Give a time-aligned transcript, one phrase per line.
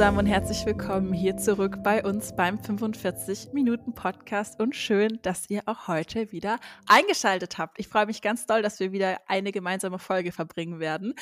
[0.00, 5.50] Zusammen und herzlich willkommen hier zurück bei uns beim 45 Minuten Podcast und schön, dass
[5.50, 7.78] ihr auch heute wieder eingeschaltet habt.
[7.78, 11.12] Ich freue mich ganz doll, dass wir wieder eine gemeinsame Folge verbringen werden.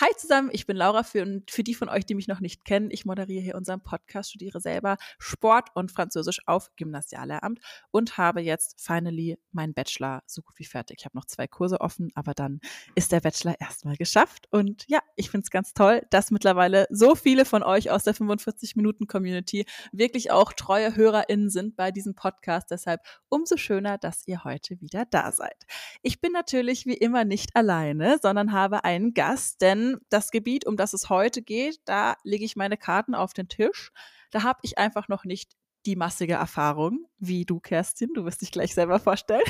[0.00, 2.92] Hi zusammen, ich bin Laura für, für die von euch, die mich noch nicht kennen.
[2.92, 7.58] Ich moderiere hier unseren Podcast, studiere selber Sport und Französisch auf Gymnasiallehramt
[7.90, 10.98] und habe jetzt finally meinen Bachelor so gut wie fertig.
[11.00, 12.60] Ich habe noch zwei Kurse offen, aber dann
[12.94, 17.16] ist der Bachelor erstmal geschafft und ja, ich finde es ganz toll, dass mittlerweile so
[17.16, 22.70] viele von euch aus der 45-Minuten-Community wirklich auch treue HörerInnen sind bei diesem Podcast.
[22.70, 25.64] Deshalb umso schöner, dass ihr heute wieder da seid.
[26.02, 30.76] Ich bin natürlich wie immer nicht alleine, sondern habe einen Gast, denn das Gebiet, um
[30.76, 33.92] das es heute geht, da lege ich meine Karten auf den Tisch.
[34.30, 35.52] Da habe ich einfach noch nicht
[35.86, 38.10] die massige Erfahrung, wie du, Kerstin.
[38.14, 39.42] Du wirst dich gleich selber vorstellen.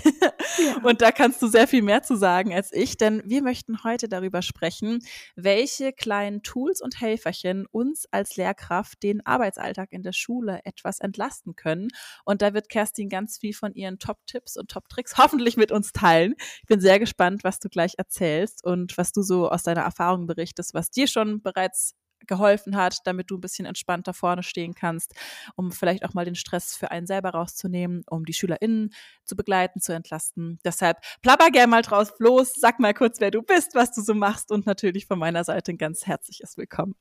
[0.58, 0.76] Ja.
[0.82, 4.08] Und da kannst du sehr viel mehr zu sagen als ich, denn wir möchten heute
[4.08, 5.00] darüber sprechen,
[5.36, 11.56] welche kleinen Tools und Helferchen uns als Lehrkraft den Arbeitsalltag in der Schule etwas entlasten
[11.56, 11.88] können.
[12.24, 16.34] Und da wird Kerstin ganz viel von ihren Top-Tipps und Top-Tricks hoffentlich mit uns teilen.
[16.62, 20.26] Ich bin sehr gespannt, was du gleich erzählst und was du so aus deiner Erfahrung
[20.26, 21.94] berichtest, was dir schon bereits
[22.26, 25.14] geholfen hat, damit du ein bisschen entspannter vorne stehen kannst,
[25.56, 28.90] um vielleicht auch mal den Stress für einen selber rauszunehmen, um die SchülerInnen
[29.24, 30.58] zu begleiten, zu entlasten.
[30.64, 34.14] Deshalb plapper gerne mal draus los, sag mal kurz, wer du bist, was du so
[34.14, 36.94] machst und natürlich von meiner Seite ein ganz herzliches Willkommen.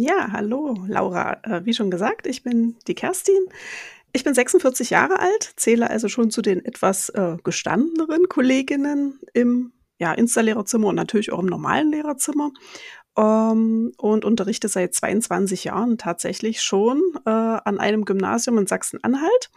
[0.00, 1.42] Ja, hallo, Laura.
[1.42, 3.40] Äh, wie schon gesagt, ich bin die Kerstin.
[4.12, 9.72] Ich bin 46 Jahre alt, zähle also schon zu den etwas äh, gestandeneren Kolleginnen im
[9.98, 12.52] ja, Insta-Lehrerzimmer und natürlich auch im normalen Lehrerzimmer
[13.18, 19.50] ähm, und unterrichte seit 22 Jahren tatsächlich schon äh, an einem Gymnasium in Sachsen-Anhalt.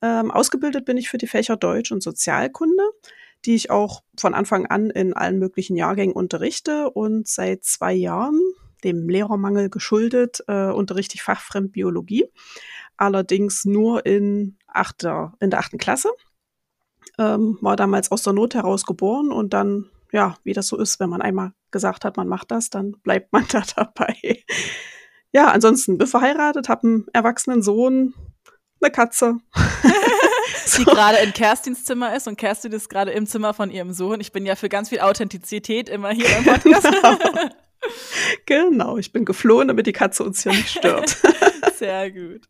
[0.00, 2.84] Ähm, ausgebildet bin ich für die Fächer Deutsch und Sozialkunde,
[3.44, 8.40] die ich auch von Anfang an in allen möglichen Jahrgängen unterrichte und seit zwei Jahren,
[8.84, 12.26] dem Lehrermangel geschuldet, äh, unterrichte ich fachfremd Biologie,
[12.96, 16.10] allerdings nur in, achter, in der achten Klasse.
[17.18, 21.00] Ähm, war damals aus der Not heraus geboren und dann ja, wie das so ist,
[21.00, 24.44] wenn man einmal gesagt hat, man macht das, dann bleibt man da dabei.
[25.32, 28.14] Ja, ansonsten bin verheiratet, habe einen erwachsenen Sohn,
[28.80, 29.38] eine Katze.
[30.78, 34.20] die gerade in Kerstins Zimmer ist und Kerstin ist gerade im Zimmer von ihrem Sohn.
[34.20, 36.86] Ich bin ja für ganz viel Authentizität immer hier beim Podcast.
[36.86, 37.48] Genau.
[38.46, 41.16] genau, ich bin geflohen, damit die Katze uns hier nicht stört.
[41.76, 42.42] Sehr gut.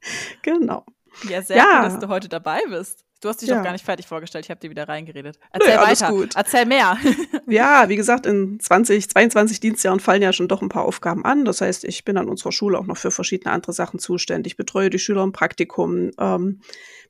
[0.42, 0.84] Genau.
[1.28, 1.82] Ja, sehr ja.
[1.82, 3.04] gut, dass du heute dabei bist.
[3.22, 3.56] Du hast dich ja.
[3.56, 4.44] doch gar nicht fertig vorgestellt.
[4.44, 5.38] Ich habe dir wieder reingeredet.
[5.52, 6.08] Erzähl Nö, weiter.
[6.10, 6.34] Gut.
[6.34, 6.98] Erzähl mehr.
[7.46, 11.44] ja, wie gesagt, in 20, 22 Dienstjahren fallen ja schon doch ein paar Aufgaben an.
[11.44, 14.56] Das heißt, ich bin an unserer Schule auch noch für verschiedene andere Sachen zuständig.
[14.56, 16.62] Betreue die Schüler im Praktikum, ähm,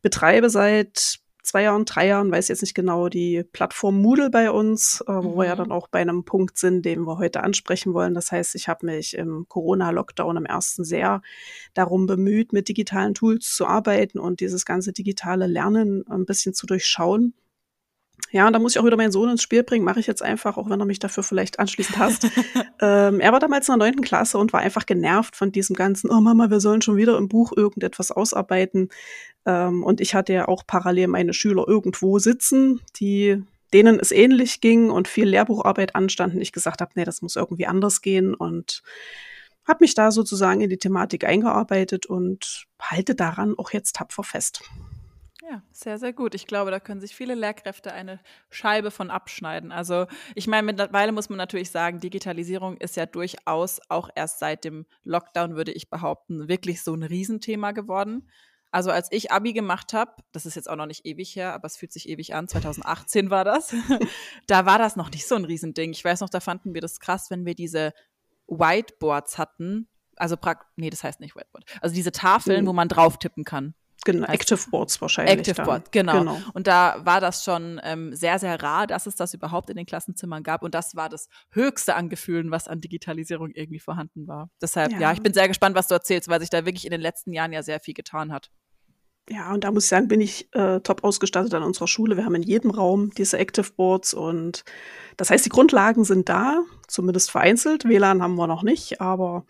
[0.02, 5.02] betreibe seit zwei Jahren, drei Jahren, weiß jetzt nicht genau, die Plattform Moodle bei uns,
[5.02, 5.36] äh, wo mhm.
[5.38, 5.58] wir ja mhm.
[5.58, 8.14] dann auch bei einem Punkt sind, den wir heute ansprechen wollen.
[8.14, 11.22] Das heißt, ich habe mich im Corona-Lockdown im ersten sehr
[11.74, 16.66] darum bemüht, mit digitalen Tools zu arbeiten und dieses ganze digitale Lernen ein bisschen zu
[16.66, 17.34] durchschauen.
[18.30, 19.84] Ja, und da muss ich auch wieder meinen Sohn ins Spiel bringen.
[19.84, 22.26] Mache ich jetzt einfach, auch wenn er mich dafür vielleicht anschließend hasst.
[22.80, 26.10] ähm, er war damals in der neunten Klasse und war einfach genervt von diesem ganzen,
[26.10, 28.88] oh Mama, wir sollen schon wieder im Buch irgendetwas ausarbeiten.
[29.44, 34.60] Ähm, und ich hatte ja auch parallel meine Schüler irgendwo sitzen, die denen es ähnlich
[34.60, 38.34] ging und viel Lehrbucharbeit anstand und ich gesagt habe, nee, das muss irgendwie anders gehen
[38.34, 38.82] und
[39.66, 44.62] habe mich da sozusagen in die Thematik eingearbeitet und halte daran auch jetzt tapfer fest.
[45.52, 46.34] Ja, sehr, sehr gut.
[46.34, 49.70] Ich glaube, da können sich viele Lehrkräfte eine Scheibe von abschneiden.
[49.70, 54.64] Also ich meine, mittlerweile muss man natürlich sagen, Digitalisierung ist ja durchaus auch erst seit
[54.64, 58.30] dem Lockdown, würde ich behaupten, wirklich so ein Riesenthema geworden.
[58.70, 61.66] Also als ich Abi gemacht habe, das ist jetzt auch noch nicht ewig her, aber
[61.66, 63.74] es fühlt sich ewig an, 2018 war das,
[64.46, 65.90] da war das noch nicht so ein Riesending.
[65.90, 67.92] Ich weiß noch, da fanden wir das krass, wenn wir diese
[68.46, 70.36] Whiteboards hatten, also
[70.76, 72.68] nee, das heißt nicht Whiteboard, also diese Tafeln, mhm.
[72.68, 73.74] wo man drauf tippen kann.
[74.04, 75.38] Genau, Active Boards wahrscheinlich.
[75.38, 76.18] Active Board, genau.
[76.18, 76.38] genau.
[76.54, 79.86] Und da war das schon ähm, sehr, sehr rar, dass es das überhaupt in den
[79.86, 80.62] Klassenzimmern gab.
[80.62, 84.50] Und das war das Höchste an Gefühlen, was an Digitalisierung irgendwie vorhanden war.
[84.60, 86.90] Deshalb, ja, ja ich bin sehr gespannt, was du erzählst, weil sich da wirklich in
[86.90, 88.50] den letzten Jahren ja sehr viel getan hat.
[89.30, 92.16] Ja, und da muss ich sagen, bin ich äh, top ausgestattet an unserer Schule.
[92.16, 94.64] Wir haben in jedem Raum diese Active Boards und
[95.16, 97.84] das heißt, die Grundlagen sind da, zumindest vereinzelt.
[97.84, 99.46] WLAN haben wir noch nicht, aber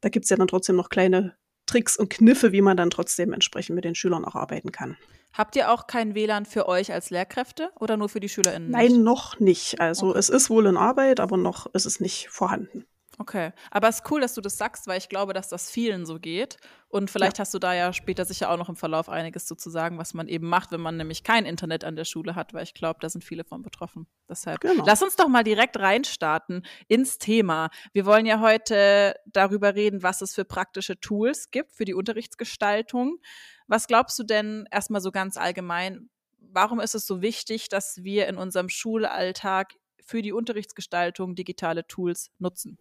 [0.00, 1.36] da gibt es ja dann trotzdem noch kleine
[1.70, 4.96] Tricks und Kniffe, wie man dann trotzdem entsprechend mit den Schülern auch arbeiten kann.
[5.32, 8.70] Habt ihr auch kein WLAN für euch als Lehrkräfte oder nur für die SchülerInnen?
[8.70, 9.80] Nein, noch nicht.
[9.80, 10.18] Also okay.
[10.18, 12.84] es ist wohl in Arbeit, aber noch ist es nicht vorhanden.
[13.20, 16.06] Okay, aber es ist cool, dass du das sagst, weil ich glaube, dass das vielen
[16.06, 16.56] so geht.
[16.88, 17.42] Und vielleicht ja.
[17.42, 20.26] hast du da ja später sicher auch noch im Verlauf einiges zu sagen, was man
[20.26, 23.10] eben macht, wenn man nämlich kein Internet an der Schule hat, weil ich glaube, da
[23.10, 24.06] sind viele von betroffen.
[24.26, 24.84] Deshalb genau.
[24.86, 27.68] lass uns doch mal direkt reinstarten ins Thema.
[27.92, 33.18] Wir wollen ja heute darüber reden, was es für praktische Tools gibt für die Unterrichtsgestaltung.
[33.66, 36.08] Was glaubst du denn erstmal so ganz allgemein?
[36.38, 42.30] Warum ist es so wichtig, dass wir in unserem Schulalltag für die Unterrichtsgestaltung digitale Tools
[42.38, 42.78] nutzen?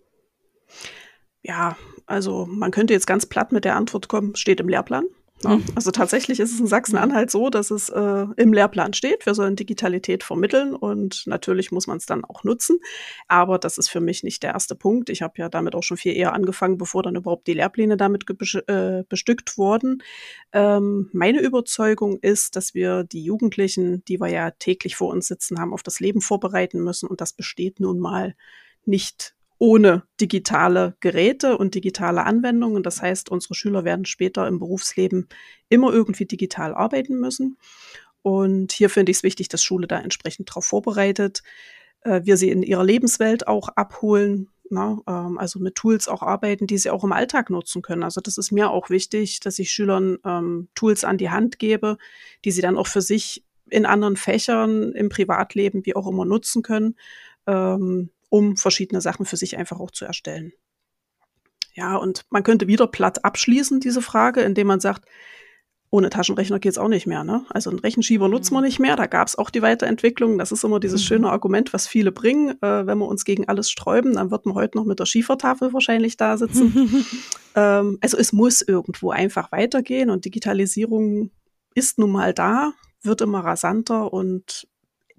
[1.42, 5.06] Ja, also man könnte jetzt ganz platt mit der Antwort kommen, steht im Lehrplan.
[5.44, 5.58] Ja, ne?
[5.58, 5.66] mhm.
[5.76, 9.56] also tatsächlich ist es in Sachsen-Anhalt so, dass es äh, im Lehrplan steht, wir sollen
[9.56, 12.80] Digitalität vermitteln und natürlich muss man es dann auch nutzen.
[13.28, 15.10] Aber das ist für mich nicht der erste Punkt.
[15.10, 18.26] Ich habe ja damit auch schon viel eher angefangen, bevor dann überhaupt die Lehrpläne damit
[18.68, 20.04] äh, bestückt wurden.
[20.52, 25.60] Ähm, meine Überzeugung ist, dass wir die Jugendlichen, die wir ja täglich vor uns sitzen
[25.60, 28.36] haben, auf das Leben vorbereiten müssen und das besteht nun mal
[28.86, 32.82] nicht ohne digitale Geräte und digitale Anwendungen.
[32.82, 35.28] Das heißt, unsere Schüler werden später im Berufsleben
[35.68, 37.58] immer irgendwie digital arbeiten müssen.
[38.22, 41.44] Und hier finde ich es wichtig, dass Schule da entsprechend darauf vorbereitet.
[42.02, 45.02] Äh, wir sie in ihrer Lebenswelt auch abholen, na, ne?
[45.08, 48.04] ähm, also mit Tools auch arbeiten, die sie auch im Alltag nutzen können.
[48.04, 51.98] Also das ist mir auch wichtig, dass ich Schülern ähm, Tools an die Hand gebe,
[52.46, 56.64] die sie dann auch für sich in anderen Fächern, im Privatleben, wie auch immer nutzen
[56.64, 56.96] können.
[57.46, 60.54] Ähm, um verschiedene Sachen für sich einfach auch zu erstellen.
[61.74, 65.06] Ja, und man könnte wieder platt abschließen, diese Frage, indem man sagt,
[65.92, 67.24] ohne Taschenrechner geht's auch nicht mehr.
[67.24, 67.46] Ne?
[67.50, 68.34] Also einen Rechenschieber mhm.
[68.34, 68.96] nutzt man nicht mehr.
[68.96, 70.38] Da gab's auch die Weiterentwicklung.
[70.38, 71.06] Das ist immer dieses mhm.
[71.06, 72.62] schöne Argument, was viele bringen.
[72.62, 75.74] Äh, wenn wir uns gegen alles sträuben, dann wird man heute noch mit der Schiefertafel
[75.74, 77.06] wahrscheinlich da sitzen.
[77.56, 81.32] ähm, also es muss irgendwo einfach weitergehen und Digitalisierung
[81.74, 84.68] ist nun mal da, wird immer rasanter und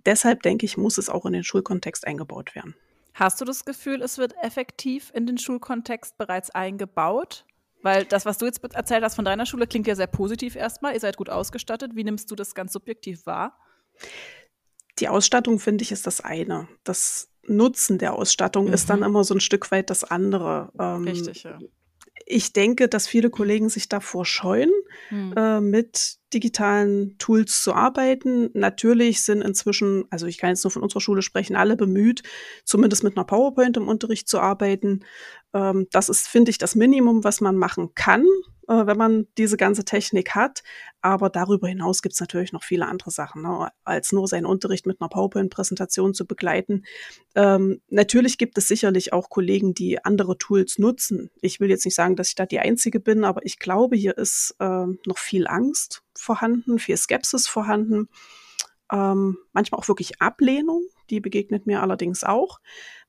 [0.06, 2.75] deshalb denke ich, muss es auch in den Schulkontext eingebaut werden.
[3.20, 7.44] Hast du das Gefühl, es wird effektiv in den Schulkontext bereits eingebaut?
[7.82, 10.94] Weil das, was du jetzt erzählt hast von deiner Schule, klingt ja sehr positiv erstmal.
[10.94, 11.94] Ihr seid gut ausgestattet.
[11.94, 13.58] Wie nimmst du das ganz subjektiv wahr?
[14.99, 16.67] Die Ausstattung, finde ich, ist das eine.
[16.82, 18.72] Das Nutzen der Ausstattung mhm.
[18.72, 19.06] ist dann mhm.
[19.06, 20.72] immer so ein Stück weit das andere.
[20.78, 21.58] Ähm, Richtig, ja.
[22.32, 24.71] Ich denke, dass viele Kollegen sich davor scheuen,
[25.11, 25.35] mhm.
[25.37, 28.50] äh, mit digitalen Tools zu arbeiten.
[28.55, 32.23] Natürlich sind inzwischen, also ich kann jetzt nur von unserer Schule sprechen, alle bemüht,
[32.65, 35.00] zumindest mit einer PowerPoint im Unterricht zu arbeiten.
[35.53, 38.25] Ähm, das ist, finde ich, das Minimum, was man machen kann,
[38.70, 40.62] äh, wenn man diese ganze Technik hat.
[41.02, 44.87] Aber darüber hinaus gibt es natürlich noch viele andere Sachen, ne, als nur seinen Unterricht
[44.87, 46.84] mit einer PowerPoint-Präsentation zu begleiten.
[47.34, 51.31] Ähm, natürlich gibt es sicherlich auch Kollegen, die andere Tools nutzen.
[51.40, 54.17] Ich will jetzt nicht sagen, dass ich da die Einzige bin, aber ich glaube, hier
[54.17, 58.08] ist äh, noch viel Angst vorhanden, viel Skepsis vorhanden,
[58.93, 62.61] ähm, manchmal auch wirklich Ablehnung, die begegnet mir allerdings auch,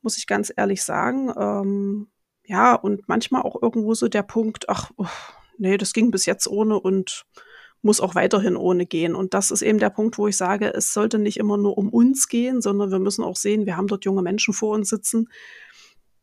[0.01, 1.31] muss ich ganz ehrlich sagen.
[1.37, 2.07] Ähm,
[2.45, 4.91] ja, und manchmal auch irgendwo so der Punkt, ach,
[5.61, 7.25] nee, das ging bis jetzt ohne und
[7.81, 9.15] muss auch weiterhin ohne gehen.
[9.15, 11.89] Und das ist eben der Punkt, wo ich sage, es sollte nicht immer nur um
[11.89, 15.29] uns gehen, sondern wir müssen auch sehen, wir haben dort junge Menschen vor uns sitzen,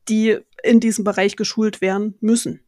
[0.09, 2.61] die in diesem Bereich geschult werden müssen.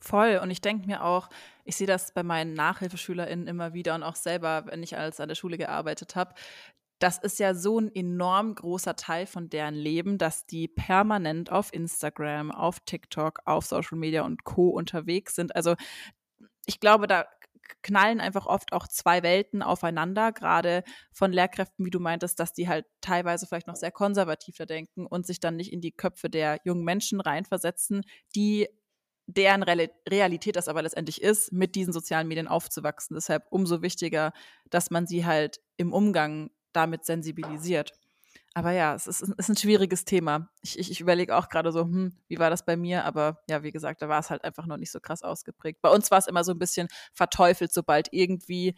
[0.00, 0.40] Voll.
[0.42, 1.28] Und ich denke mir auch,
[1.64, 5.28] ich sehe das bei meinen NachhilfeschülerInnen immer wieder und auch selber, wenn ich als an
[5.28, 6.34] der Schule gearbeitet habe.
[6.98, 11.72] Das ist ja so ein enorm großer Teil von deren Leben, dass die permanent auf
[11.72, 14.70] Instagram, auf TikTok, auf Social Media und Co.
[14.70, 15.54] unterwegs sind.
[15.54, 15.76] Also
[16.66, 17.26] ich glaube, da
[17.82, 22.68] knallen einfach oft auch zwei Welten aufeinander, gerade von Lehrkräften, wie du meintest, dass die
[22.68, 26.30] halt teilweise vielleicht noch sehr konservativ da denken und sich dann nicht in die Köpfe
[26.30, 28.02] der jungen Menschen reinversetzen,
[28.34, 28.68] die
[29.26, 33.14] deren Realität das aber letztendlich ist, mit diesen sozialen Medien aufzuwachsen.
[33.14, 34.32] Deshalb umso wichtiger,
[34.70, 37.92] dass man sie halt im Umgang damit sensibilisiert.
[38.54, 40.50] Aber ja, es ist, ist ein schwieriges Thema.
[40.62, 43.04] Ich, ich, ich überlege auch gerade so, hm, wie war das bei mir?
[43.04, 45.80] Aber ja, wie gesagt, da war es halt einfach noch nicht so krass ausgeprägt.
[45.80, 48.74] Bei uns war es immer so ein bisschen verteufelt, sobald irgendwie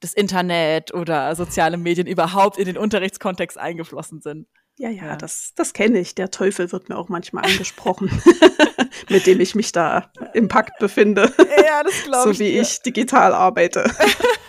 [0.00, 4.48] das Internet oder soziale Medien überhaupt in den Unterrichtskontext eingeflossen sind.
[4.78, 5.16] Ja, ja, ja.
[5.16, 6.14] das, das kenne ich.
[6.14, 8.10] Der Teufel wird mir auch manchmal angesprochen,
[9.10, 11.30] mit dem ich mich da im Pakt befinde.
[11.38, 12.38] Ja, das glaube ich.
[12.38, 12.62] So wie dir.
[12.62, 13.84] ich digital arbeite.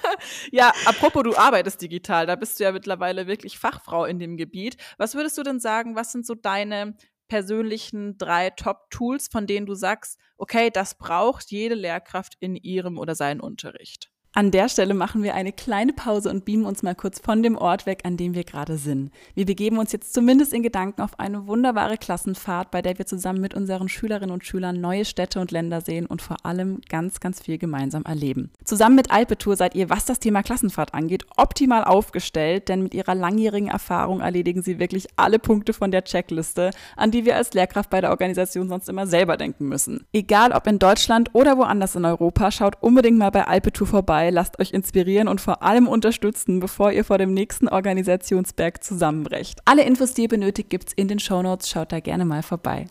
[0.52, 2.26] ja, apropos, du arbeitest digital.
[2.26, 4.78] Da bist du ja mittlerweile wirklich Fachfrau in dem Gebiet.
[4.98, 6.96] Was würdest du denn sagen, was sind so deine
[7.28, 13.16] persönlichen drei Top-Tools, von denen du sagst, okay, das braucht jede Lehrkraft in ihrem oder
[13.16, 14.12] seinem Unterricht?
[14.34, 17.58] An der Stelle machen wir eine kleine Pause und beamen uns mal kurz von dem
[17.58, 19.12] Ort weg, an dem wir gerade sind.
[19.36, 23.42] Wir begeben uns jetzt zumindest in Gedanken auf eine wunderbare Klassenfahrt, bei der wir zusammen
[23.42, 27.42] mit unseren Schülerinnen und Schülern neue Städte und Länder sehen und vor allem ganz, ganz
[27.42, 28.52] viel gemeinsam erleben.
[28.64, 33.16] Zusammen mit Alpetour seid ihr, was das Thema Klassenfahrt angeht, optimal aufgestellt, denn mit ihrer
[33.16, 37.90] langjährigen Erfahrung erledigen sie wirklich alle Punkte von der Checkliste, an die wir als Lehrkraft
[37.90, 40.06] bei der Organisation sonst immer selber denken müssen.
[40.14, 44.30] Egal ob in Deutschland oder woanders in Europa, schaut unbedingt mal bei Alpetour vorbei dabei,
[44.30, 49.60] lasst euch inspirieren und vor allem unterstützen, bevor ihr vor dem nächsten Organisationsberg zusammenbrecht.
[49.66, 51.70] Alle Infos, die ihr benötigt, gibt's in den Shownotes.
[51.70, 52.88] Schaut da gerne mal vorbei.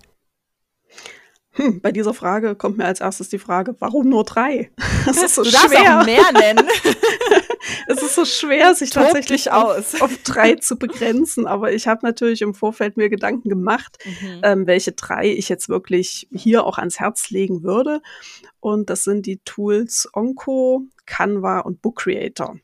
[1.52, 4.70] Hm, bei dieser Frage kommt mir als erstes die Frage, warum nur drei?
[5.06, 6.00] Das ist so du schwer.
[6.00, 6.68] auch mehr nennen.
[7.88, 11.46] es ist so schwer, sich Tob tatsächlich auf, auf, drei zu begrenzen.
[11.46, 14.40] Aber ich habe natürlich im Vorfeld mir Gedanken gemacht, mhm.
[14.42, 18.02] ähm, welche drei ich jetzt wirklich hier auch ans Herz legen würde.
[18.60, 22.54] Und das sind die Tools Onco, Canva und Book Creator.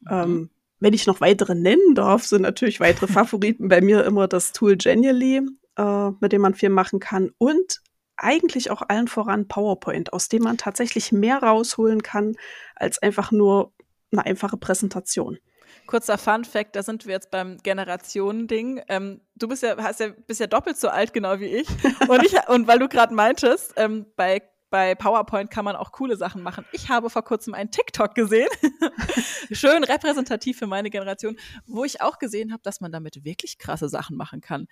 [0.00, 0.08] Mhm.
[0.10, 4.52] Ähm, wenn ich noch weitere nennen darf, sind natürlich weitere Favoriten bei mir immer das
[4.52, 5.42] Tool Genially,
[5.78, 7.80] äh, mit dem man viel machen kann und
[8.18, 12.36] eigentlich auch allen voran PowerPoint, aus dem man tatsächlich mehr rausholen kann
[12.74, 13.72] als einfach nur
[14.10, 15.38] eine einfache Präsentation.
[15.86, 18.82] Kurzer Fun Fact, da sind wir jetzt beim Generationending.
[18.88, 21.68] Ähm, du bist ja, hast ja, bist ja doppelt so alt, genau wie ich.
[22.08, 26.16] Und, ich, und weil du gerade meintest, ähm, bei bei PowerPoint kann man auch coole
[26.16, 26.64] Sachen machen.
[26.72, 28.48] Ich habe vor kurzem einen TikTok gesehen,
[29.52, 33.88] schön repräsentativ für meine Generation, wo ich auch gesehen habe, dass man damit wirklich krasse
[33.88, 34.66] Sachen machen kann.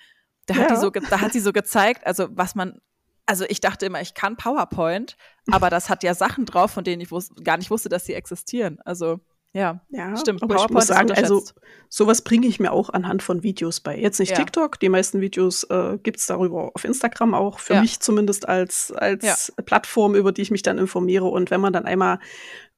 [0.46, 0.74] Da hat, ja.
[0.74, 2.80] die so, da hat sie so gezeigt, also was man,
[3.24, 5.16] also ich dachte immer, ich kann PowerPoint,
[5.50, 7.08] aber das hat ja Sachen drauf, von denen ich
[7.42, 8.80] gar nicht wusste, dass sie existieren.
[8.84, 9.20] Also
[9.54, 10.42] ja, ja, stimmt.
[10.42, 11.44] Aber PowerPoint ich muss sagen, also
[11.88, 13.96] sowas bringe ich mir auch anhand von Videos bei.
[13.96, 14.36] Jetzt nicht ja.
[14.36, 17.80] TikTok, die meisten Videos äh, gibt es darüber auf Instagram auch, für ja.
[17.80, 19.22] mich zumindest als, als
[19.56, 19.62] ja.
[19.64, 21.26] Plattform, über die ich mich dann informiere.
[21.26, 22.18] Und wenn man dann einmal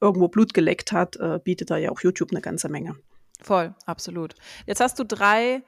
[0.02, 2.94] irgendwo Blut geleckt hat, äh, bietet da ja auch YouTube eine ganze Menge.
[3.40, 4.34] Voll, absolut.
[4.66, 5.62] Jetzt hast du drei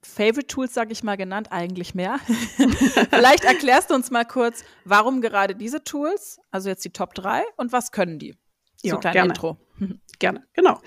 [0.00, 2.20] Favorite Tools, sage ich mal, genannt, eigentlich mehr.
[3.10, 7.42] Vielleicht erklärst du uns mal kurz, warum gerade diese Tools, also jetzt die Top 3
[7.56, 8.36] und was können die?
[8.82, 9.58] So ein kleines Intro.
[10.18, 10.80] Gerne, genau.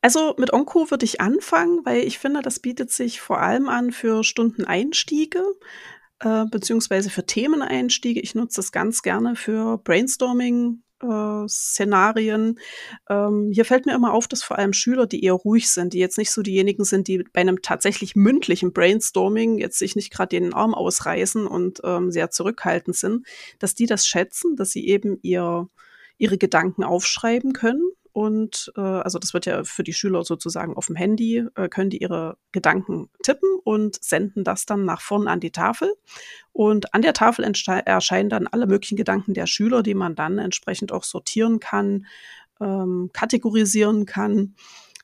[0.00, 3.92] Also mit Onco würde ich anfangen, weil ich finde, das bietet sich vor allem an
[3.92, 5.44] für Stundeneinstiege
[6.20, 8.20] äh, beziehungsweise für Themeneinstiege.
[8.20, 10.82] Ich nutze das ganz gerne für Brainstorming.
[11.02, 12.58] Äh, Szenarien.
[13.08, 15.98] Ähm, hier fällt mir immer auf, dass vor allem Schüler, die eher ruhig sind, die
[15.98, 20.38] jetzt nicht so diejenigen sind, die bei einem tatsächlich mündlichen Brainstorming jetzt sich nicht gerade
[20.38, 23.26] den Arm ausreißen und ähm, sehr zurückhaltend sind,
[23.58, 25.68] dass die das schätzen, dass sie eben ihr
[26.20, 30.86] ihre Gedanken aufschreiben können und äh, also das wird ja für die Schüler sozusagen auf
[30.86, 35.40] dem Handy, äh, können die ihre Gedanken tippen und senden das dann nach vorn an
[35.40, 35.92] die Tafel.
[36.52, 40.92] Und an der Tafel erscheinen dann alle möglichen Gedanken der Schüler, die man dann entsprechend
[40.92, 42.06] auch sortieren kann,
[42.60, 44.56] ähm, kategorisieren kann.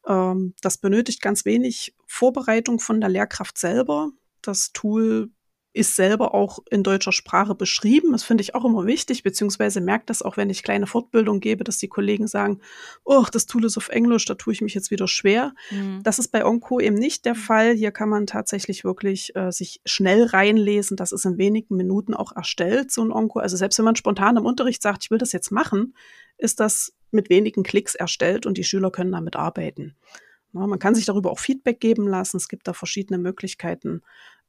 [0.06, 4.11] Ähm, das benötigt ganz wenig Vorbereitung von der Lehrkraft selber.
[4.42, 5.30] Das Tool
[5.76, 8.12] ist selber auch in deutscher Sprache beschrieben.
[8.12, 11.64] Das finde ich auch immer wichtig, beziehungsweise merkt das auch, wenn ich kleine Fortbildung gebe,
[11.64, 12.61] dass die Kollegen sagen,
[13.04, 15.54] oh, das Tool ist auf Englisch, da tue ich mich jetzt wieder schwer.
[15.71, 16.02] Mhm.
[16.02, 17.75] Das ist bei Onco eben nicht der Fall.
[17.75, 20.97] Hier kann man tatsächlich wirklich äh, sich schnell reinlesen.
[20.97, 23.38] Das ist in wenigen Minuten auch erstellt, so ein Onco.
[23.38, 25.95] Also selbst wenn man spontan im Unterricht sagt, ich will das jetzt machen,
[26.38, 29.95] ist das mit wenigen Klicks erstellt und die Schüler können damit arbeiten.
[30.52, 32.38] Na, man kann sich darüber auch Feedback geben lassen.
[32.38, 34.02] Es gibt da verschiedene Möglichkeiten.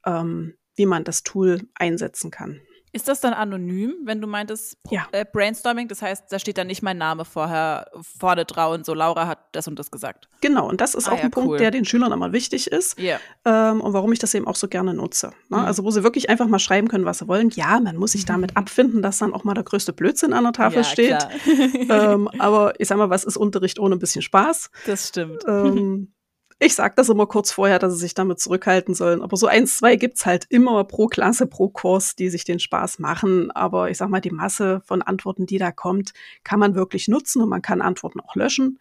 [0.06, 2.60] Ähm, wie man das Tool einsetzen kann.
[2.92, 5.06] Ist das dann anonym, wenn du meintest ja.
[5.12, 5.88] äh, Brainstorming?
[5.88, 9.38] Das heißt, da steht dann nicht mein Name vorher vorne drauf und so, Laura hat
[9.52, 10.28] das und das gesagt.
[10.40, 12.98] Genau, und das ist ah, auch ja, ein Punkt, der den Schülern immer wichtig ist
[12.98, 13.20] yeah.
[13.44, 15.32] ähm, und warum ich das eben auch so gerne nutze.
[15.50, 15.58] Ne?
[15.58, 15.64] Mhm.
[15.64, 17.50] Also, wo sie wirklich einfach mal schreiben können, was sie wollen.
[17.50, 20.52] Ja, man muss sich damit abfinden, dass dann auch mal der größte Blödsinn an der
[20.54, 21.28] Tafel ja, steht.
[21.90, 24.70] ähm, aber ich sag mal, was ist Unterricht ohne ein bisschen Spaß?
[24.86, 25.44] Das stimmt.
[25.46, 26.14] Ähm,
[26.60, 29.22] ich sage das immer kurz vorher, dass sie sich damit zurückhalten sollen.
[29.22, 32.98] Aber so eins, zwei gibt's halt immer pro Klasse, pro Kurs, die sich den Spaß
[32.98, 33.50] machen.
[33.52, 36.12] Aber ich sag mal, die Masse von Antworten, die da kommt,
[36.42, 38.78] kann man wirklich nutzen und man kann Antworten auch löschen.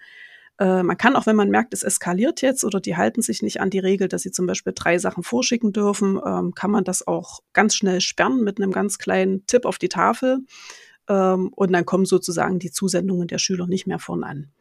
[0.60, 3.62] Äh, man kann auch, wenn man merkt, es eskaliert jetzt oder die halten sich nicht
[3.62, 7.06] an die Regel, dass sie zum Beispiel drei Sachen vorschicken dürfen, ähm, kann man das
[7.06, 10.40] auch ganz schnell sperren mit einem ganz kleinen Tipp auf die Tafel.
[11.08, 14.52] Ähm, und dann kommen sozusagen die Zusendungen der Schüler nicht mehr vorn an.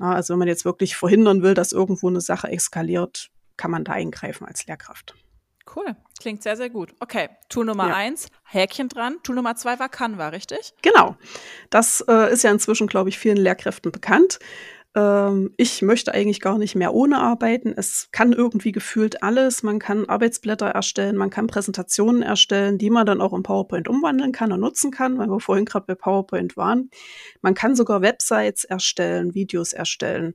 [0.00, 3.92] Also wenn man jetzt wirklich verhindern will, dass irgendwo eine Sache eskaliert, kann man da
[3.92, 5.14] eingreifen als Lehrkraft.
[5.76, 6.94] Cool, klingt sehr, sehr gut.
[6.98, 7.94] Okay, Tool Nummer ja.
[7.94, 9.18] eins, Häkchen dran.
[9.22, 10.72] Tool Nummer zwei war Canva, richtig?
[10.82, 11.16] Genau.
[11.68, 14.40] Das äh, ist ja inzwischen, glaube ich, vielen Lehrkräften bekannt.
[14.94, 17.72] Ähm, ich möchte eigentlich gar nicht mehr ohne arbeiten.
[17.76, 19.62] Es kann irgendwie gefühlt alles.
[19.62, 24.32] Man kann Arbeitsblätter erstellen, man kann Präsentationen erstellen, die man dann auch in PowerPoint umwandeln
[24.32, 26.90] kann und nutzen kann, weil wir vorhin gerade bei PowerPoint waren.
[27.42, 30.34] Man kann sogar Websites erstellen, Videos erstellen.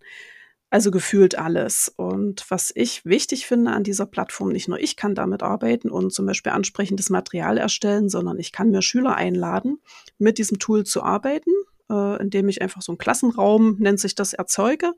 [0.71, 1.93] Also gefühlt alles.
[1.95, 6.11] Und was ich wichtig finde an dieser Plattform, nicht nur ich kann damit arbeiten und
[6.11, 9.79] zum Beispiel ansprechendes Material erstellen, sondern ich kann mir Schüler einladen,
[10.17, 11.51] mit diesem Tool zu arbeiten,
[11.89, 14.93] äh, indem ich einfach so einen Klassenraum, nennt sich das, erzeuge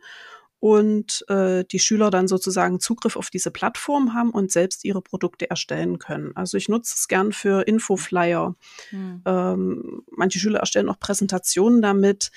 [0.59, 5.49] und äh, die Schüler dann sozusagen Zugriff auf diese Plattform haben und selbst ihre Produkte
[5.49, 6.35] erstellen können.
[6.35, 8.55] Also ich nutze es gern für Infoflyer.
[8.89, 9.21] Hm.
[9.25, 12.31] Ähm, manche Schüler erstellen auch Präsentationen damit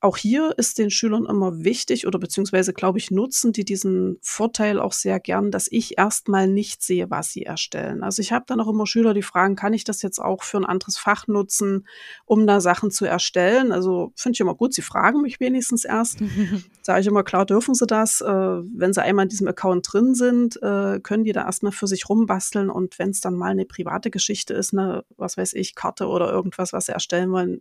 [0.00, 4.80] auch hier ist den Schülern immer wichtig oder beziehungsweise, glaube ich, nutzen die diesen Vorteil
[4.80, 8.02] auch sehr gern, dass ich erstmal nicht sehe, was sie erstellen.
[8.02, 10.56] Also ich habe dann auch immer Schüler, die fragen, kann ich das jetzt auch für
[10.56, 11.86] ein anderes Fach nutzen,
[12.24, 13.72] um da Sachen zu erstellen?
[13.72, 16.18] Also finde ich immer gut, sie fragen mich wenigstens erst.
[16.82, 18.22] Sage ich immer, klar dürfen sie das.
[18.22, 21.86] Äh, wenn sie einmal in diesem Account drin sind, äh, können die da erstmal für
[21.86, 25.74] sich rumbasteln und wenn es dann mal eine private Geschichte ist, eine, was weiß ich,
[25.74, 27.60] Karte oder irgendwas, was sie erstellen wollen,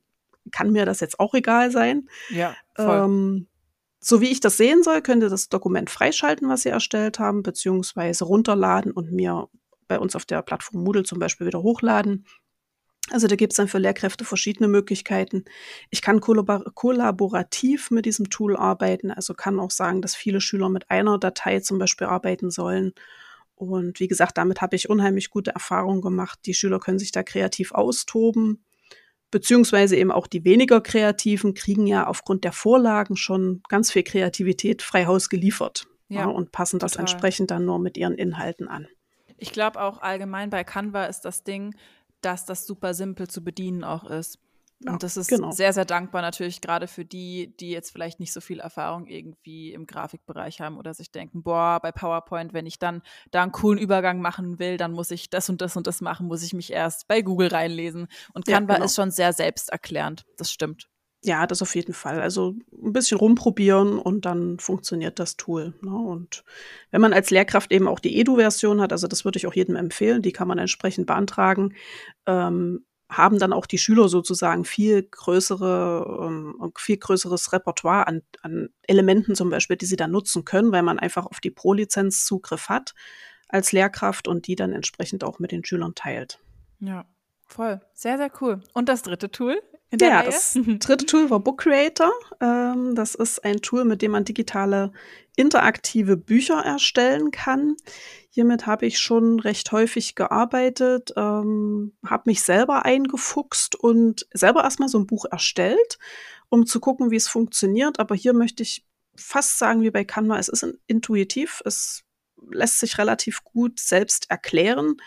[0.51, 2.07] kann mir das jetzt auch egal sein.
[2.29, 2.97] Ja, voll.
[3.05, 3.47] Ähm,
[3.99, 7.43] so wie ich das sehen soll, könnt ihr das Dokument freischalten, was Sie erstellt haben,
[7.43, 9.49] beziehungsweise runterladen und mir
[9.87, 12.25] bei uns auf der Plattform Moodle zum Beispiel wieder hochladen.
[13.11, 15.43] Also da gibt es dann für Lehrkräfte verschiedene Möglichkeiten.
[15.89, 20.89] Ich kann kollaborativ mit diesem Tool arbeiten, also kann auch sagen, dass viele Schüler mit
[20.91, 22.93] einer Datei zum Beispiel arbeiten sollen.
[23.55, 26.39] Und wie gesagt, damit habe ich unheimlich gute Erfahrungen gemacht.
[26.45, 28.63] Die Schüler können sich da kreativ austoben
[29.31, 34.81] beziehungsweise eben auch die weniger Kreativen kriegen ja aufgrund der Vorlagen schon ganz viel Kreativität
[34.81, 36.89] frei Haus geliefert ja, ja, und passen total.
[36.89, 38.87] das entsprechend dann nur mit ihren Inhalten an.
[39.37, 41.75] Ich glaube auch allgemein bei Canva ist das Ding,
[42.21, 44.39] dass das super simpel zu bedienen auch ist.
[44.81, 45.51] Ja, und das ist genau.
[45.51, 49.73] sehr, sehr dankbar natürlich gerade für die, die jetzt vielleicht nicht so viel Erfahrung irgendwie
[49.73, 53.77] im Grafikbereich haben oder sich denken, boah, bei PowerPoint, wenn ich dann da einen coolen
[53.77, 56.71] Übergang machen will, dann muss ich das und das und das machen, muss ich mich
[56.71, 58.07] erst bei Google reinlesen.
[58.33, 58.85] Und Canva ja, genau.
[58.85, 60.25] ist schon sehr selbsterklärend.
[60.37, 60.87] Das stimmt.
[61.21, 62.21] Ja, das auf jeden Fall.
[62.21, 65.73] Also ein bisschen rumprobieren und dann funktioniert das Tool.
[65.81, 65.93] Ne?
[65.93, 66.45] Und
[66.91, 69.75] wenn man als Lehrkraft eben auch die Edu-Version hat, also das würde ich auch jedem
[69.75, 71.73] empfehlen, die kann man entsprechend beantragen.
[72.25, 78.69] Ähm, haben dann auch die Schüler sozusagen viel größere, ähm, viel größeres Repertoire an, an
[78.83, 82.69] Elementen zum Beispiel, die sie dann nutzen können, weil man einfach auf die Pro-Lizenz Zugriff
[82.69, 82.93] hat
[83.47, 86.39] als Lehrkraft und die dann entsprechend auch mit den Schülern teilt.
[86.79, 87.05] Ja,
[87.47, 87.81] voll.
[87.93, 88.61] Sehr, sehr cool.
[88.73, 89.59] Und das dritte Tool?
[89.99, 90.25] ja, Reihe?
[90.25, 92.11] das dritte Tool war Book Creator.
[92.39, 94.91] Ähm, das ist ein Tool, mit dem man digitale
[95.39, 97.77] interaktive Bücher erstellen kann.
[98.29, 104.89] Hiermit habe ich schon recht häufig gearbeitet, ähm, habe mich selber eingefuchst und selber erstmal
[104.89, 105.97] so ein Buch erstellt,
[106.49, 108.01] um zu gucken, wie es funktioniert.
[108.01, 112.03] Aber hier möchte ich fast sagen, wie bei Canva, es ist intuitiv, es
[112.51, 114.97] lässt sich relativ gut selbst erklären.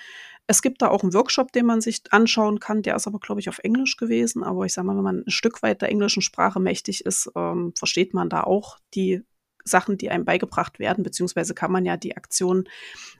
[0.46, 2.80] Es gibt da auch einen Workshop, den man sich anschauen kann.
[2.80, 4.42] Der ist aber, glaube ich, auf Englisch gewesen.
[4.42, 7.74] Aber ich sage mal, wenn man ein Stück weit der englischen Sprache mächtig ist, ähm,
[7.76, 9.22] versteht man da auch die
[9.64, 12.68] Sachen, die einem beigebracht werden, beziehungsweise kann man ja die Aktion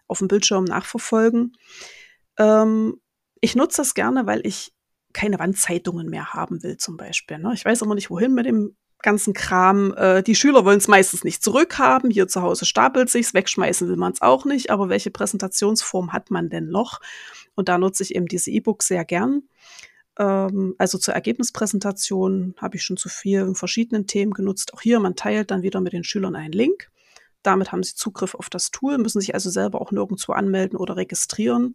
[0.09, 1.53] auf dem Bildschirm nachverfolgen.
[2.39, 3.01] Ähm,
[3.41, 4.73] ich nutze das gerne, weil ich
[5.13, 7.39] keine Wandzeitungen mehr haben will, zum Beispiel.
[7.39, 7.53] Ne?
[7.55, 9.93] Ich weiß immer nicht, wohin mit dem ganzen Kram.
[9.95, 12.11] Äh, die Schüler wollen es meistens nicht zurückhaben.
[12.11, 14.71] Hier zu Hause stapelt sich's, wegschmeißen will man es auch nicht.
[14.71, 17.01] Aber welche Präsentationsform hat man denn noch?
[17.55, 19.43] Und da nutze ich eben diese E-Books sehr gern.
[20.19, 24.75] Ähm, also zur Ergebnispräsentation habe ich schon zu vielen verschiedenen Themen genutzt.
[24.75, 26.91] Auch hier, man teilt dann wieder mit den Schülern einen Link.
[27.43, 30.97] Damit haben sie Zugriff auf das Tool, müssen sich also selber auch nirgendwo anmelden oder
[30.97, 31.75] registrieren.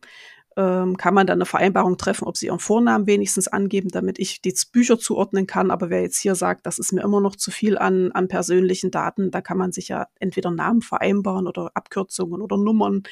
[0.56, 4.42] Ähm, kann man dann eine Vereinbarung treffen, ob sie ihren Vornamen wenigstens angeben, damit ich
[4.42, 5.70] die Bücher zuordnen kann.
[5.70, 8.90] Aber wer jetzt hier sagt, das ist mir immer noch zu viel an, an persönlichen
[8.90, 13.04] Daten, da kann man sich ja entweder Namen vereinbaren oder Abkürzungen oder Nummern.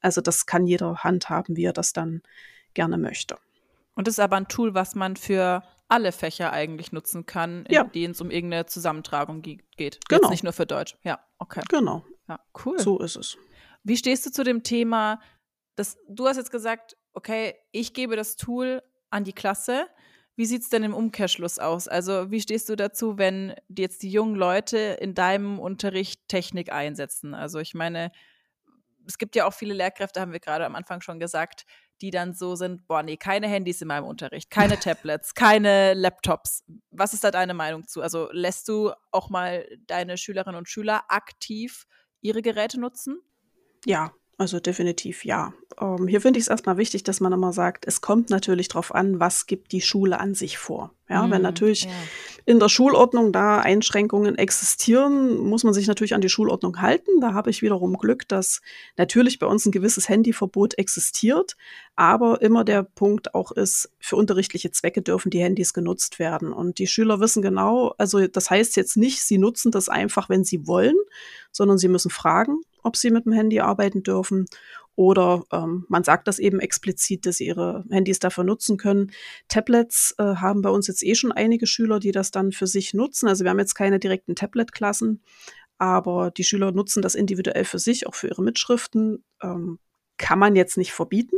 [0.00, 2.22] Also das kann jeder handhaben, wie er das dann
[2.74, 3.36] gerne möchte.
[3.96, 7.74] Und das ist aber ein Tool, was man für alle Fächer eigentlich nutzen kann, in
[7.74, 7.84] ja.
[7.84, 9.98] denen es um irgendeine Zusammentragung geht.
[10.08, 10.22] Genau.
[10.22, 10.96] Jetzt nicht nur für Deutsch.
[11.02, 11.62] Ja, okay.
[11.68, 12.04] Genau.
[12.28, 12.78] Ja, cool.
[12.78, 13.36] So ist es.
[13.82, 15.20] Wie stehst du zu dem Thema,
[15.76, 19.86] dass du hast jetzt gesagt, okay, ich gebe das Tool an die Klasse.
[20.36, 21.88] Wie sieht es denn im Umkehrschluss aus?
[21.88, 27.32] Also, wie stehst du dazu, wenn jetzt die jungen Leute in deinem Unterricht Technik einsetzen?
[27.34, 28.12] Also, ich meine,
[29.06, 31.64] es gibt ja auch viele Lehrkräfte, haben wir gerade am Anfang schon gesagt,
[32.00, 36.64] die dann so sind, boah, nee, keine Handys in meinem Unterricht, keine Tablets, keine Laptops.
[36.90, 38.02] Was ist da deine Meinung zu?
[38.02, 41.86] Also lässt du auch mal deine Schülerinnen und Schüler aktiv
[42.20, 43.20] ihre Geräte nutzen?
[43.84, 45.54] Ja, also definitiv ja.
[45.80, 48.94] Ähm, hier finde ich es erstmal wichtig, dass man immer sagt, es kommt natürlich darauf
[48.94, 50.92] an, was gibt die Schule an sich vor.
[51.08, 51.90] Ja, mm, wenn natürlich ja.
[52.44, 57.20] in der Schulordnung da Einschränkungen existieren, muss man sich natürlich an die Schulordnung halten.
[57.20, 58.60] Da habe ich wiederum Glück, dass
[58.98, 61.56] natürlich bei uns ein gewisses Handyverbot existiert,
[61.94, 66.52] aber immer der Punkt auch ist, für unterrichtliche Zwecke dürfen die Handys genutzt werden.
[66.52, 70.44] Und die Schüler wissen genau, also das heißt jetzt nicht, sie nutzen das einfach, wenn
[70.44, 70.96] sie wollen,
[71.52, 74.46] sondern sie müssen fragen, ob sie mit dem Handy arbeiten dürfen.
[74.94, 79.12] Oder ähm, man sagt das eben explizit, dass sie ihre Handys dafür nutzen können.
[79.48, 82.94] Tablets äh, haben bei uns jetzt eh schon einige Schüler, die das dann für sich
[82.94, 83.28] nutzen.
[83.28, 85.22] Also wir haben jetzt keine direkten Tablet-Klassen,
[85.76, 89.22] aber die Schüler nutzen das individuell für sich, auch für ihre Mitschriften.
[89.42, 89.78] Ähm,
[90.16, 91.36] kann man jetzt nicht verbieten.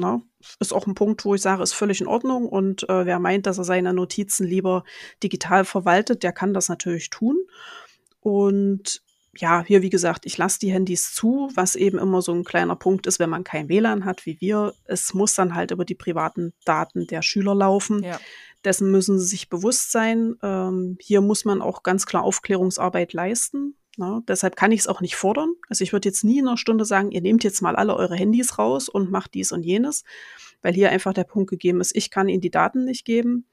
[0.00, 0.22] Ne?
[0.60, 2.46] Ist auch ein Punkt, wo ich sage, ist völlig in Ordnung.
[2.48, 4.84] Und äh, wer meint, dass er seine Notizen lieber
[5.22, 7.38] digital verwaltet, der kann das natürlich tun.
[8.20, 9.02] Und
[9.36, 12.74] ja, hier wie gesagt, ich lasse die Handys zu, was eben immer so ein kleiner
[12.74, 14.74] Punkt ist, wenn man kein WLAN hat wie wir.
[14.84, 18.02] Es muss dann halt über die privaten Daten der Schüler laufen.
[18.02, 18.18] Ja.
[18.64, 20.34] Dessen müssen sie sich bewusst sein.
[20.42, 23.76] Ähm, hier muss man auch ganz klar Aufklärungsarbeit leisten.
[23.96, 24.22] Na, ne?
[24.26, 25.54] deshalb kann ich es auch nicht fordern.
[25.68, 28.16] Also ich würde jetzt nie in einer Stunde sagen, ihr nehmt jetzt mal alle eure
[28.16, 30.04] Handys raus und macht dies und jenes,
[30.62, 33.46] weil hier einfach der Punkt gegeben ist, ich kann ihnen die Daten nicht geben,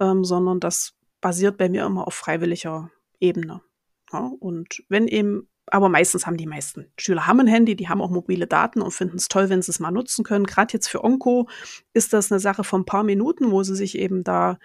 [0.00, 3.60] ähm, sondern das basiert bei mir immer auf freiwilliger Ebene.
[4.12, 8.00] Ja, und wenn eben, aber meistens haben die meisten Schüler haben ein Handy, die haben
[8.00, 10.46] auch mobile Daten und finden es toll, wenn sie es mal nutzen können.
[10.46, 11.48] Gerade jetzt für Onko
[11.92, 14.58] ist das eine Sache von ein paar Minuten, wo sie sich eben da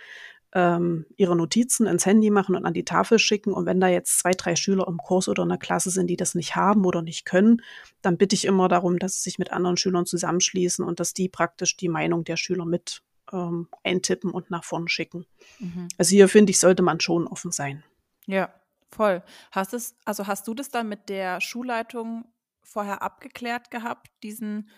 [0.54, 3.54] ähm, ihre Notizen ins Handy machen und an die Tafel schicken.
[3.54, 6.16] Und wenn da jetzt zwei, drei Schüler im Kurs oder in der Klasse sind, die
[6.16, 7.62] das nicht haben oder nicht können,
[8.02, 11.28] dann bitte ich immer darum, dass sie sich mit anderen Schülern zusammenschließen und dass die
[11.28, 13.02] praktisch die Meinung der Schüler mit
[13.32, 15.26] ähm, eintippen und nach vorn schicken.
[15.60, 15.88] Mhm.
[15.98, 17.84] Also hier finde ich, sollte man schon offen sein.
[18.26, 18.54] Ja,
[18.94, 19.24] Voll.
[19.52, 22.26] Hast es, also hast du das dann mit der Schulleitung
[22.62, 24.70] vorher abgeklärt gehabt, diesen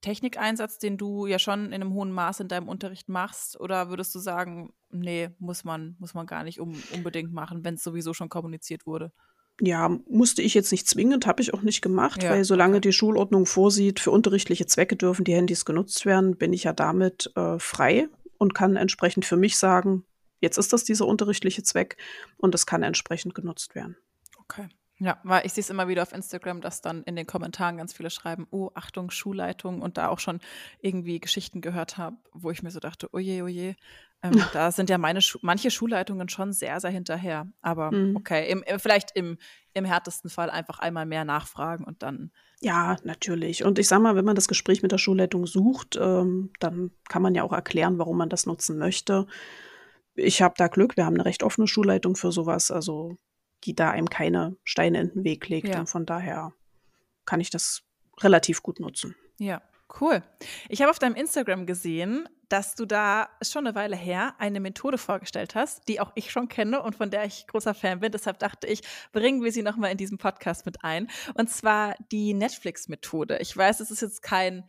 [0.00, 3.58] Technikeinsatz, den du ja schon in einem hohen Maß in deinem Unterricht machst?
[3.58, 7.74] Oder würdest du sagen, nee, muss man, muss man gar nicht um, unbedingt machen, wenn
[7.74, 9.12] es sowieso schon kommuniziert wurde?
[9.60, 12.88] Ja, musste ich jetzt nicht zwingend, habe ich auch nicht gemacht, ja, weil solange okay.
[12.88, 17.30] die Schulordnung vorsieht, für unterrichtliche Zwecke dürfen die Handys genutzt werden, bin ich ja damit
[17.36, 20.04] äh, frei und kann entsprechend für mich sagen,
[20.40, 21.96] Jetzt ist das dieser unterrichtliche Zweck
[22.38, 23.96] und es kann entsprechend genutzt werden.
[24.38, 24.68] Okay.
[25.02, 27.94] Ja, weil ich sehe es immer wieder auf Instagram, dass dann in den Kommentaren ganz
[27.94, 30.40] viele schreiben, oh, Achtung, Schulleitung und da auch schon
[30.80, 33.76] irgendwie Geschichten gehört habe, wo ich mir so dachte, oje, oje,
[34.22, 37.50] ähm, da sind ja meine Schu manche Schulleitungen schon sehr, sehr hinterher.
[37.62, 38.14] Aber mhm.
[38.14, 39.38] okay, im, vielleicht im,
[39.72, 42.30] im härtesten Fall einfach einmal mehr nachfragen und dann.
[42.60, 43.64] Ja, natürlich.
[43.64, 47.22] Und ich sag mal, wenn man das Gespräch mit der Schulleitung sucht, ähm, dann kann
[47.22, 49.26] man ja auch erklären, warum man das nutzen möchte
[50.14, 53.16] ich habe da Glück, wir haben eine recht offene Schulleitung für sowas, also
[53.64, 55.68] die da einem keine Steine in den Weg legt.
[55.68, 55.80] Ja.
[55.80, 56.52] Und von daher
[57.26, 57.82] kann ich das
[58.20, 59.14] relativ gut nutzen.
[59.38, 59.62] Ja,
[60.00, 60.22] cool.
[60.68, 64.98] Ich habe auf deinem Instagram gesehen, dass du da schon eine Weile her eine Methode
[64.98, 68.10] vorgestellt hast, die auch ich schon kenne und von der ich großer Fan bin.
[68.10, 71.08] Deshalb dachte ich, bringen wir sie nochmal in diesen Podcast mit ein.
[71.34, 73.38] Und zwar die Netflix-Methode.
[73.38, 74.68] Ich weiß, es ist jetzt kein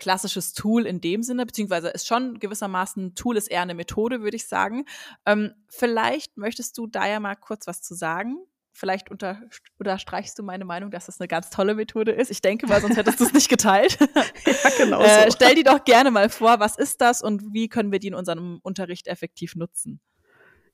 [0.00, 4.22] klassisches Tool in dem Sinne, beziehungsweise ist schon gewissermaßen ein Tool, ist eher eine Methode,
[4.22, 4.86] würde ich sagen.
[5.26, 8.38] Ähm, vielleicht möchtest du da ja mal kurz was zu sagen.
[8.72, 9.40] Vielleicht unter,
[9.78, 12.30] unterstreichst du meine Meinung, dass das eine ganz tolle Methode ist.
[12.30, 13.98] Ich denke mal, sonst hättest du es nicht geteilt.
[14.46, 15.00] ja, genau.
[15.02, 15.26] Äh, so.
[15.26, 18.08] Äh, stell die doch gerne mal vor, was ist das und wie können wir die
[18.08, 20.00] in unserem Unterricht effektiv nutzen?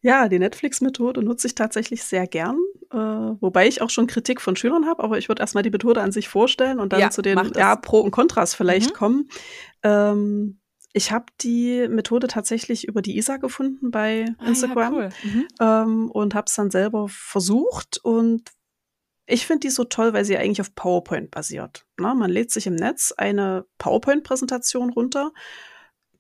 [0.03, 2.59] Ja, die Netflix-Methode nutze ich tatsächlich sehr gern,
[2.97, 6.01] äh, wobei ich auch schon Kritik von Schülern habe, aber ich würde erstmal die Methode
[6.01, 8.95] an sich vorstellen und dann ja, zu den ja, Pro und Kontras vielleicht mhm.
[8.95, 9.29] kommen.
[9.83, 10.61] Ähm,
[10.95, 15.09] ich habe die Methode tatsächlich über die ISA gefunden bei ah, Instagram ja, cool.
[15.25, 15.49] mhm.
[15.61, 18.51] ähm, und habe es dann selber versucht und
[19.27, 21.85] ich finde die so toll, weil sie eigentlich auf PowerPoint basiert.
[21.99, 25.33] Na, man lädt sich im Netz eine PowerPoint-Präsentation runter,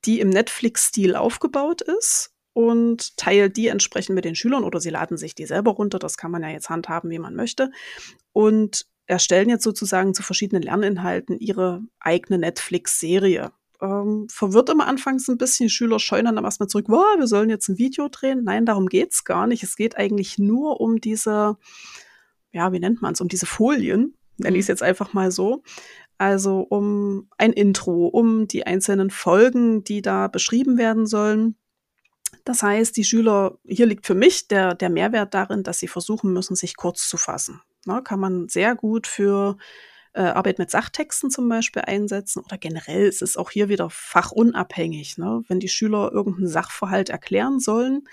[0.04, 5.18] die im Netflix-Stil aufgebaut ist und teilt die entsprechend mit den Schülern oder sie laden
[5.18, 5.98] sich die selber runter.
[5.98, 7.70] Das kann man ja jetzt handhaben, wie man möchte.
[8.32, 13.52] Und erstellen jetzt sozusagen zu verschiedenen Lerninhalten ihre eigene Netflix-Serie.
[13.82, 15.68] Ähm, verwirrt immer anfangs ein bisschen.
[15.68, 18.44] Schüler scheuen dann erstmal zurück, wow, wir sollen jetzt ein Video drehen.
[18.44, 19.62] Nein, darum geht's gar nicht.
[19.62, 21.58] Es geht eigentlich nur um diese,
[22.52, 24.72] ja, wie nennt man es, um diese Folien, nenne ich es mhm.
[24.72, 25.62] jetzt einfach mal so.
[26.16, 31.56] Also um ein Intro, um die einzelnen Folgen, die da beschrieben werden sollen
[32.46, 36.32] das heißt, die Schüler, hier liegt für mich der, der Mehrwert darin, dass sie versuchen
[36.32, 37.60] müssen, sich kurz zu fassen.
[37.84, 39.56] Na, kann man sehr gut für
[40.12, 45.18] äh, Arbeit mit Sachtexten zum Beispiel einsetzen oder generell ist es auch hier wieder fachunabhängig.
[45.18, 45.42] Ne?
[45.48, 48.08] Wenn die Schüler irgendeinen Sachverhalt erklären sollen,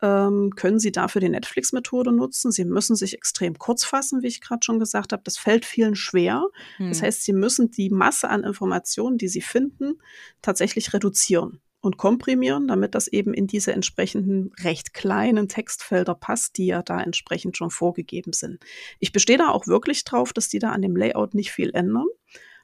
[0.00, 2.52] ähm, können sie dafür die Netflix-Methode nutzen.
[2.52, 5.24] Sie müssen sich extrem kurz fassen, wie ich gerade schon gesagt habe.
[5.24, 6.44] Das fällt vielen schwer.
[6.76, 6.88] Hm.
[6.88, 10.00] Das heißt, sie müssen die Masse an Informationen, die sie finden,
[10.40, 11.60] tatsächlich reduzieren.
[11.82, 17.00] Und komprimieren, damit das eben in diese entsprechenden recht kleinen Textfelder passt, die ja da
[17.00, 18.64] entsprechend schon vorgegeben sind.
[19.00, 22.06] Ich bestehe da auch wirklich drauf, dass die da an dem Layout nicht viel ändern.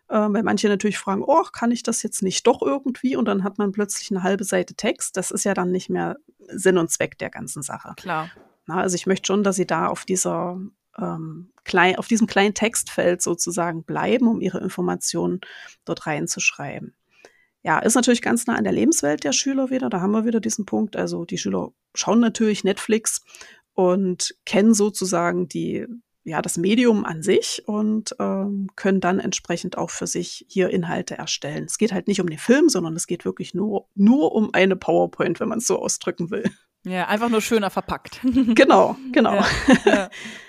[0.08, 3.16] Äh, weil manche natürlich fragen, oh, kann ich das jetzt nicht doch irgendwie?
[3.16, 5.16] Und dann hat man plötzlich eine halbe Seite Text.
[5.16, 7.94] Das ist ja dann nicht mehr Sinn und Zweck der ganzen Sache.
[7.96, 8.30] Klar.
[8.66, 10.60] Na, also ich möchte schon, dass sie da auf dieser
[10.96, 15.40] ähm, klein, auf diesem kleinen Textfeld sozusagen bleiben, um ihre Informationen
[15.84, 16.94] dort reinzuschreiben.
[17.62, 19.90] Ja, ist natürlich ganz nah an der Lebenswelt der Schüler wieder.
[19.90, 20.96] Da haben wir wieder diesen Punkt.
[20.96, 23.22] Also die Schüler schauen natürlich Netflix
[23.74, 25.86] und kennen sozusagen die
[26.28, 31.16] ja, das Medium an sich und ähm, können dann entsprechend auch für sich hier Inhalte
[31.16, 31.64] erstellen.
[31.64, 34.76] Es geht halt nicht um den Film, sondern es geht wirklich nur, nur um eine
[34.76, 36.44] PowerPoint, wenn man es so ausdrücken will.
[36.84, 38.20] Ja, einfach nur schöner verpackt.
[38.54, 39.34] genau, genau.
[39.34, 39.44] Ja,
[39.84, 40.10] ja.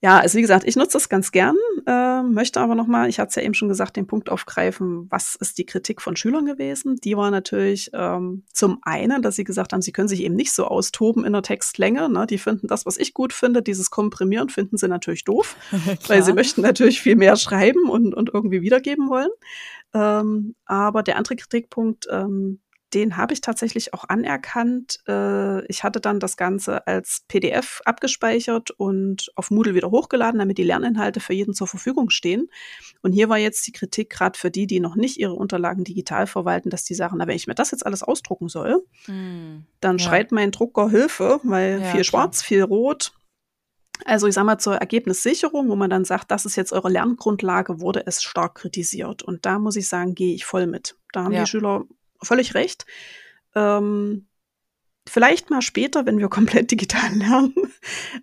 [0.00, 3.30] Ja, also wie gesagt, ich nutze das ganz gern, äh, möchte aber nochmal, ich hatte
[3.30, 6.96] es ja eben schon gesagt, den Punkt aufgreifen, was ist die Kritik von Schülern gewesen?
[7.02, 10.52] Die war natürlich ähm, zum einen, dass sie gesagt haben, sie können sich eben nicht
[10.52, 12.08] so austoben in der Textlänge.
[12.08, 12.26] Ne?
[12.28, 15.56] Die finden das, was ich gut finde, dieses Komprimieren finden sie natürlich doof,
[16.06, 19.30] weil sie möchten natürlich viel mehr schreiben und, und irgendwie wiedergeben wollen.
[19.94, 22.60] Ähm, aber der andere Kritikpunkt, ähm,
[22.94, 25.00] den habe ich tatsächlich auch anerkannt.
[25.06, 30.58] Äh, ich hatte dann das Ganze als PDF abgespeichert und auf Moodle wieder hochgeladen, damit
[30.58, 32.48] die Lerninhalte für jeden zur Verfügung stehen.
[33.02, 36.26] Und hier war jetzt die Kritik gerade für die, die noch nicht ihre Unterlagen digital
[36.26, 39.66] verwalten, dass die sagen, na, wenn ich mir das jetzt alles ausdrucken soll, hm.
[39.80, 40.04] dann ja.
[40.04, 43.12] schreit mein Drucker Hilfe, weil ja, viel schwarz, viel rot.
[44.04, 47.80] Also ich sage mal zur Ergebnissicherung, wo man dann sagt, das ist jetzt eure Lerngrundlage,
[47.80, 49.22] wurde es stark kritisiert.
[49.22, 50.96] Und da muss ich sagen, gehe ich voll mit.
[51.12, 51.40] Da haben ja.
[51.40, 51.84] die Schüler
[52.22, 52.86] völlig recht.
[53.54, 54.26] Ähm,
[55.08, 57.54] vielleicht mal später, wenn wir komplett digital lernen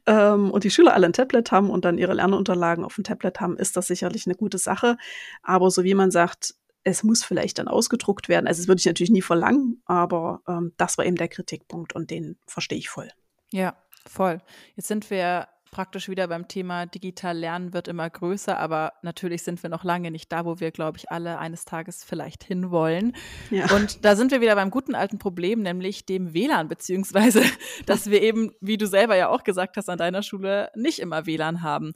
[0.05, 3.39] ähm, und die Schüler alle ein Tablet haben und dann ihre Lernunterlagen auf dem Tablet
[3.39, 4.97] haben, ist das sicherlich eine gute Sache.
[5.43, 8.47] Aber so wie man sagt, es muss vielleicht dann ausgedruckt werden.
[8.47, 12.12] Also das würde ich natürlich nie verlangen, aber ähm, das war eben der Kritikpunkt und
[12.12, 13.10] den verstehe ich voll.
[13.51, 14.39] Ja, voll.
[14.75, 19.62] Jetzt sind wir praktisch wieder beim Thema digital lernen wird immer größer, aber natürlich sind
[19.62, 23.14] wir noch lange nicht da, wo wir, glaube ich, alle eines Tages vielleicht hinwollen.
[23.52, 23.70] Ja.
[23.76, 27.44] Und da sind wir wieder beim guten alten Problem, nämlich dem WLAN, beziehungsweise,
[27.88, 31.26] dass wir eben, wie du selber ja auch gesagt hast, an deiner Schule nicht immer
[31.26, 31.92] WLAN haben.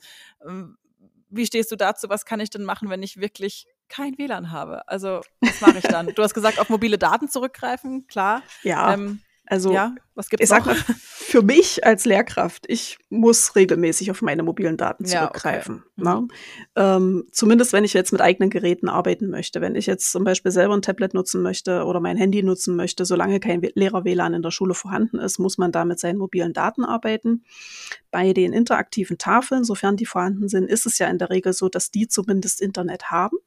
[0.46, 0.76] Ähm,
[1.30, 2.10] wie stehst du dazu?
[2.10, 4.86] Was kann ich denn machen, wenn ich wirklich kein WLAN habe?
[4.90, 6.08] Also, was mache ich dann?
[6.16, 8.44] du hast gesagt, auf mobile Daten zurückgreifen, klar.
[8.62, 8.94] Ja.
[8.94, 10.76] Ähm, also, ja, was gibt's ich sag mal,
[11.30, 15.84] für mich als Lehrkraft, ich muss regelmäßig auf meine mobilen Daten zurückgreifen.
[15.96, 16.22] Ja, okay.
[16.22, 16.32] mhm.
[16.76, 19.62] ähm, zumindest, wenn ich jetzt mit eigenen Geräten arbeiten möchte.
[19.62, 23.06] Wenn ich jetzt zum Beispiel selber ein Tablet nutzen möchte oder mein Handy nutzen möchte,
[23.06, 26.84] solange kein Lehrer-WLAN in der Schule vorhanden ist, muss man da mit seinen mobilen Daten
[26.84, 27.44] arbeiten.
[28.12, 31.70] Bei den interaktiven Tafeln, sofern die vorhanden sind, ist es ja in der Regel so,
[31.70, 33.38] dass die zumindest Internet haben.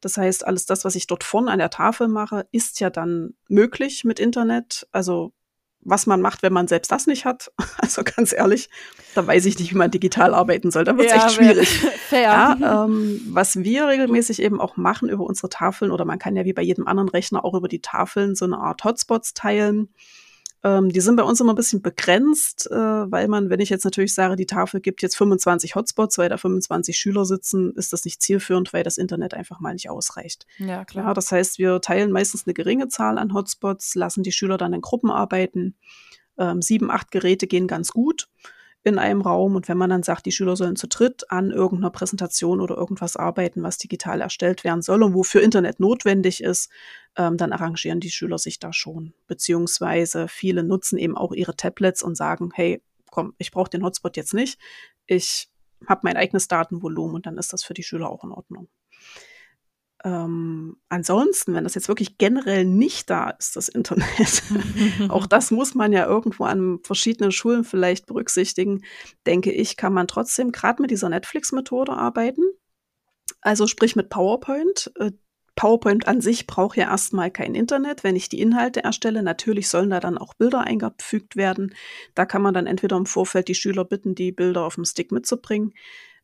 [0.00, 3.34] Das heißt, alles das, was ich dort vorne an der Tafel mache, ist ja dann
[3.48, 4.88] möglich mit Internet.
[4.90, 5.32] Also
[5.84, 7.52] was man macht, wenn man selbst das nicht hat.
[7.78, 8.70] Also ganz ehrlich,
[9.14, 10.84] da weiß ich nicht, wie man digital arbeiten soll.
[10.84, 11.68] Da wird es ja, echt schwierig.
[12.08, 12.22] Fair.
[12.22, 16.44] Ja, ähm, was wir regelmäßig eben auch machen über unsere Tafeln, oder man kann ja
[16.44, 19.92] wie bei jedem anderen Rechner auch über die Tafeln so eine Art Hotspots teilen.
[20.64, 23.84] Ähm, die sind bei uns immer ein bisschen begrenzt, äh, weil man, wenn ich jetzt
[23.84, 28.04] natürlich sage, die Tafel gibt jetzt 25 Hotspots, weil da 25 Schüler sitzen, ist das
[28.04, 30.46] nicht zielführend, weil das Internet einfach mal nicht ausreicht.
[30.58, 31.06] Ja, klar.
[31.06, 34.72] Ja, das heißt, wir teilen meistens eine geringe Zahl an Hotspots, lassen die Schüler dann
[34.72, 35.74] in Gruppen arbeiten.
[36.38, 38.28] Ähm, sieben, acht Geräte gehen ganz gut
[38.84, 39.54] in einem Raum.
[39.54, 43.16] Und wenn man dann sagt, die Schüler sollen zu dritt an irgendeiner Präsentation oder irgendwas
[43.16, 46.70] arbeiten, was digital erstellt werden soll und wofür Internet notwendig ist,
[47.16, 49.14] ähm, dann arrangieren die Schüler sich da schon.
[49.26, 54.16] Beziehungsweise viele nutzen eben auch ihre Tablets und sagen, hey, komm, ich brauche den Hotspot
[54.16, 54.58] jetzt nicht.
[55.06, 55.48] Ich
[55.86, 58.68] habe mein eigenes Datenvolumen und dann ist das für die Schüler auch in Ordnung.
[60.04, 64.42] Ähm, ansonsten, wenn das jetzt wirklich generell nicht da ist, das Internet,
[65.08, 68.82] auch das muss man ja irgendwo an verschiedenen Schulen vielleicht berücksichtigen,
[69.26, 72.42] denke ich, kann man trotzdem gerade mit dieser Netflix-Methode arbeiten.
[73.40, 74.92] Also sprich mit PowerPoint.
[74.98, 75.12] Äh,
[75.54, 78.02] PowerPoint an sich braucht ja erstmal kein Internet.
[78.02, 81.74] Wenn ich die Inhalte erstelle, natürlich sollen da dann auch Bilder eingefügt werden.
[82.14, 85.12] Da kann man dann entweder im Vorfeld die Schüler bitten, die Bilder auf dem Stick
[85.12, 85.74] mitzubringen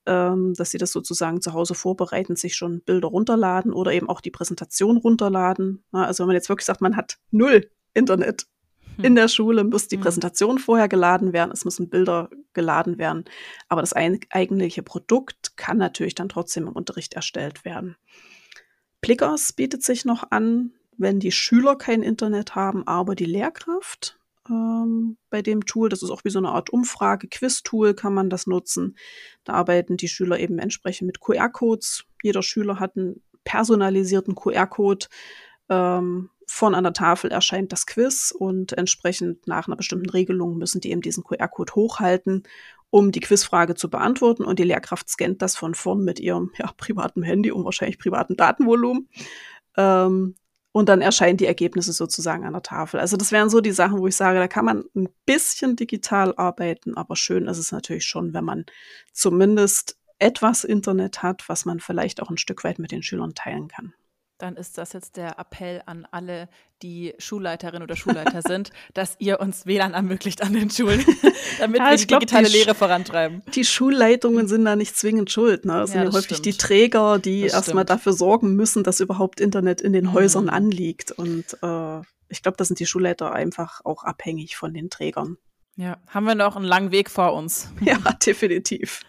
[0.08, 4.20] ähm, dass sie das sozusagen zu Hause vorbereiten, sich schon Bilder runterladen oder eben auch
[4.20, 5.84] die Präsentation runterladen.
[5.92, 8.46] Ja, also wenn man jetzt wirklich sagt, man hat null Internet
[8.96, 9.04] hm.
[9.04, 10.02] in der Schule, muss die hm.
[10.02, 13.26] Präsentation vorher geladen werden, es müssen Bilder geladen werden,
[13.68, 17.96] aber das eigentliche Produkt kann natürlich dann trotzdem im Unterricht erstellt werden.
[19.00, 24.18] Plickers bietet sich noch an, wenn die Schüler kein Internet haben, aber die Lehrkraft
[24.48, 25.88] ähm, bei dem Tool.
[25.88, 28.96] Das ist auch wie so eine Art Umfrage, Quiz-Tool kann man das nutzen.
[29.44, 32.04] Da arbeiten die Schüler eben entsprechend mit QR-Codes.
[32.22, 35.06] Jeder Schüler hat einen personalisierten QR-Code.
[35.68, 40.80] Ähm, vorn an der Tafel erscheint das Quiz und entsprechend nach einer bestimmten Regelung müssen
[40.80, 42.42] die eben diesen QR-Code hochhalten,
[42.90, 44.44] um die Quizfrage zu beantworten.
[44.44, 48.36] Und die Lehrkraft scannt das von vorn mit ihrem ja, privaten Handy und wahrscheinlich privaten
[48.36, 49.08] Datenvolumen.
[49.76, 50.34] Ähm,
[50.78, 53.00] und dann erscheinen die Ergebnisse sozusagen an der Tafel.
[53.00, 56.32] Also das wären so die Sachen, wo ich sage, da kann man ein bisschen digital
[56.36, 58.64] arbeiten, aber schön ist es natürlich schon, wenn man
[59.12, 63.66] zumindest etwas Internet hat, was man vielleicht auch ein Stück weit mit den Schülern teilen
[63.66, 63.92] kann
[64.38, 66.48] dann ist das jetzt der Appell an alle,
[66.82, 71.04] die Schulleiterin oder Schulleiter sind, dass ihr uns WLAN ermöglicht an den Schulen,
[71.58, 73.42] damit ja, wir die glaub, digitale die Lehre vorantreiben.
[73.54, 75.64] Die Schulleitungen sind da nicht zwingend schuld.
[75.64, 75.82] Ne?
[75.82, 76.46] Es ja, sind ja häufig stimmt.
[76.46, 80.12] die Träger, die erstmal dafür sorgen müssen, dass überhaupt Internet in den mhm.
[80.12, 81.10] Häusern anliegt.
[81.12, 85.36] Und äh, ich glaube, da sind die Schulleiter einfach auch abhängig von den Trägern.
[85.78, 87.72] Ja, haben wir noch einen langen Weg vor uns.
[87.80, 89.02] Ja, definitiv.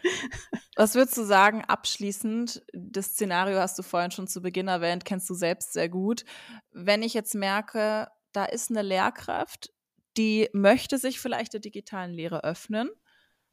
[0.75, 2.61] Was würdest du sagen, abschließend?
[2.73, 6.25] Das Szenario hast du vorhin schon zu Beginn erwähnt, kennst du selbst sehr gut.
[6.71, 9.73] Wenn ich jetzt merke, da ist eine Lehrkraft,
[10.15, 12.91] die möchte sich vielleicht der digitalen Lehre öffnen,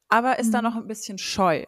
[0.09, 0.53] aber ist mhm.
[0.53, 1.65] da noch ein bisschen scheu.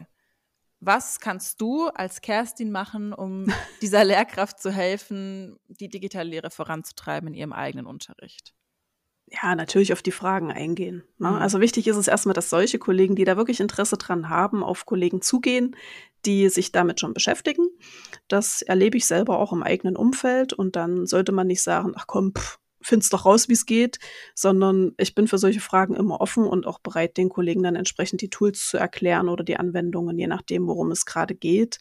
[0.80, 3.46] Was kannst du als Kerstin machen, um
[3.80, 8.52] dieser Lehrkraft zu helfen, die digitale Lehre voranzutreiben in ihrem eigenen Unterricht?
[9.30, 11.02] Ja, natürlich auf die Fragen eingehen.
[11.18, 11.30] Ne?
[11.30, 11.36] Mhm.
[11.36, 14.86] Also wichtig ist es erstmal, dass solche Kollegen, die da wirklich Interesse dran haben, auf
[14.86, 15.76] Kollegen zugehen,
[16.24, 17.68] die sich damit schon beschäftigen.
[18.28, 22.06] Das erlebe ich selber auch im eigenen Umfeld und dann sollte man nicht sagen, ach
[22.06, 23.98] komm, pff, find's doch raus, wie es geht,
[24.34, 28.20] sondern ich bin für solche Fragen immer offen und auch bereit, den Kollegen dann entsprechend
[28.20, 31.78] die Tools zu erklären oder die Anwendungen, je nachdem, worum es gerade geht.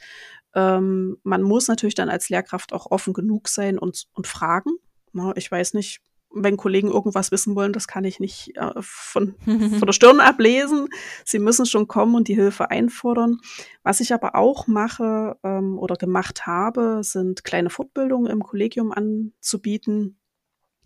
[0.54, 4.72] Ähm, man muss natürlich dann als Lehrkraft auch offen genug sein und, und fragen.
[5.14, 5.34] Ne?
[5.36, 6.02] ich weiß nicht,
[6.34, 10.90] wenn Kollegen irgendwas wissen wollen, das kann ich nicht äh, von, von der Stirn ablesen.
[11.26, 13.40] Sie müssen schon kommen und die Hilfe einfordern.
[13.84, 20.20] Was ich aber auch mache ähm, oder gemacht habe, sind kleine Fortbildungen im Kollegium anzubieten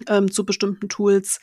[0.08, 1.39] ähm, zu bestimmten Tools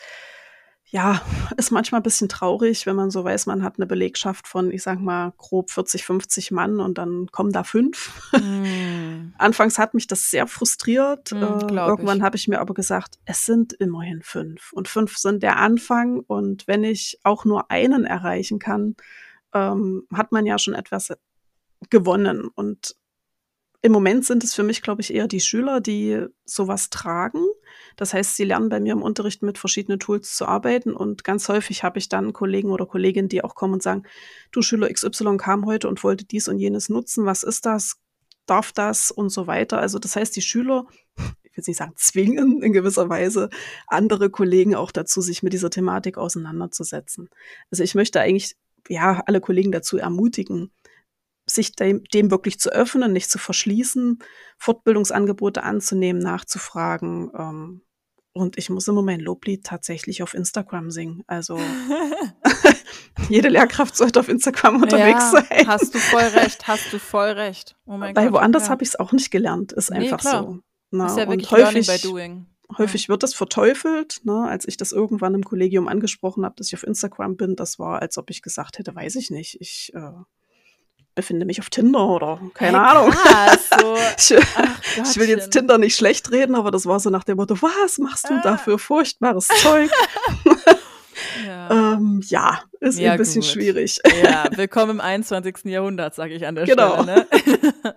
[0.91, 1.21] ja,
[1.59, 4.83] ist manchmal ein bisschen traurig, wenn man so weiß, man hat eine Belegschaft von, ich
[4.83, 8.33] sag mal, grob 40, 50 Mann und dann kommen da fünf.
[8.33, 9.08] Mm.
[9.37, 11.33] Anfangs hat mich das sehr frustriert.
[11.33, 14.73] Mm, äh, irgendwann habe ich mir aber gesagt, es sind immerhin fünf.
[14.73, 16.21] Und fünf sind der Anfang.
[16.21, 18.97] Und wenn ich auch nur einen erreichen kann,
[19.53, 21.13] ähm, hat man ja schon etwas
[21.91, 22.49] gewonnen.
[22.55, 22.97] Und
[23.81, 27.45] im Moment sind es für mich, glaube ich, eher die Schüler, die sowas tragen.
[27.97, 31.49] Das heißt, sie lernen bei mir im Unterricht mit verschiedenen Tools zu arbeiten und ganz
[31.49, 34.03] häufig habe ich dann Kollegen oder Kolleginnen, die auch kommen und sagen,
[34.51, 37.25] du Schüler XY kam heute und wollte dies und jenes nutzen.
[37.25, 37.99] Was ist das?
[38.49, 39.11] Darf das?
[39.11, 39.79] Und so weiter.
[39.79, 40.87] Also das heißt, die Schüler,
[41.43, 43.51] ich will nicht sagen zwingen in gewisser Weise
[43.87, 47.29] andere Kollegen auch dazu, sich mit dieser Thematik auseinanderzusetzen.
[47.71, 48.57] Also ich möchte eigentlich
[48.89, 50.73] ja alle Kollegen dazu ermutigen,
[51.47, 54.19] sich dem, dem wirklich zu öffnen, nicht zu verschließen,
[54.59, 57.31] Fortbildungsangebote anzunehmen, nachzufragen.
[57.37, 57.83] Ähm,
[58.39, 61.25] und ich muss immer mein Loblied tatsächlich auf Instagram singen.
[61.27, 61.59] Also
[63.29, 65.67] jede Lehrkraft sollte auf Instagram unterwegs ja, sein.
[65.67, 67.77] Hast du voll recht, hast du voll recht.
[67.87, 68.71] Oh Weil Gott, woanders ja.
[68.71, 69.73] habe ich es auch nicht gelernt.
[69.73, 70.43] Ist nee, einfach klar.
[70.45, 70.59] so.
[70.91, 72.47] Na, ist ja wirklich und häufig, by doing.
[72.77, 74.21] Häufig wird das verteufelt.
[74.25, 74.47] Ne?
[74.49, 78.01] Als ich das irgendwann im Kollegium angesprochen habe, dass ich auf Instagram bin, das war,
[78.01, 79.61] als ob ich gesagt hätte, weiß ich nicht.
[79.61, 80.13] Ich äh,
[81.19, 83.11] befinde mich auf Tinder oder keine hey, Ahnung.
[83.11, 84.37] Krass, so.
[84.37, 84.41] ich,
[85.11, 87.99] ich, will jetzt Tinder nicht schlecht reden, aber das war so nach dem Motto, was
[87.99, 88.41] machst du ah.
[88.41, 89.91] da für furchtbares Zeug?
[91.45, 91.95] ja.
[91.95, 93.51] ähm, ja, ist ja, ein bisschen gut.
[93.51, 93.99] schwierig.
[94.23, 95.65] Ja, willkommen im 21.
[95.65, 97.03] Jahrhundert, sage ich an der genau.
[97.03, 97.07] Stelle.
[97.07, 97.27] Ne?
[97.83, 97.93] ja,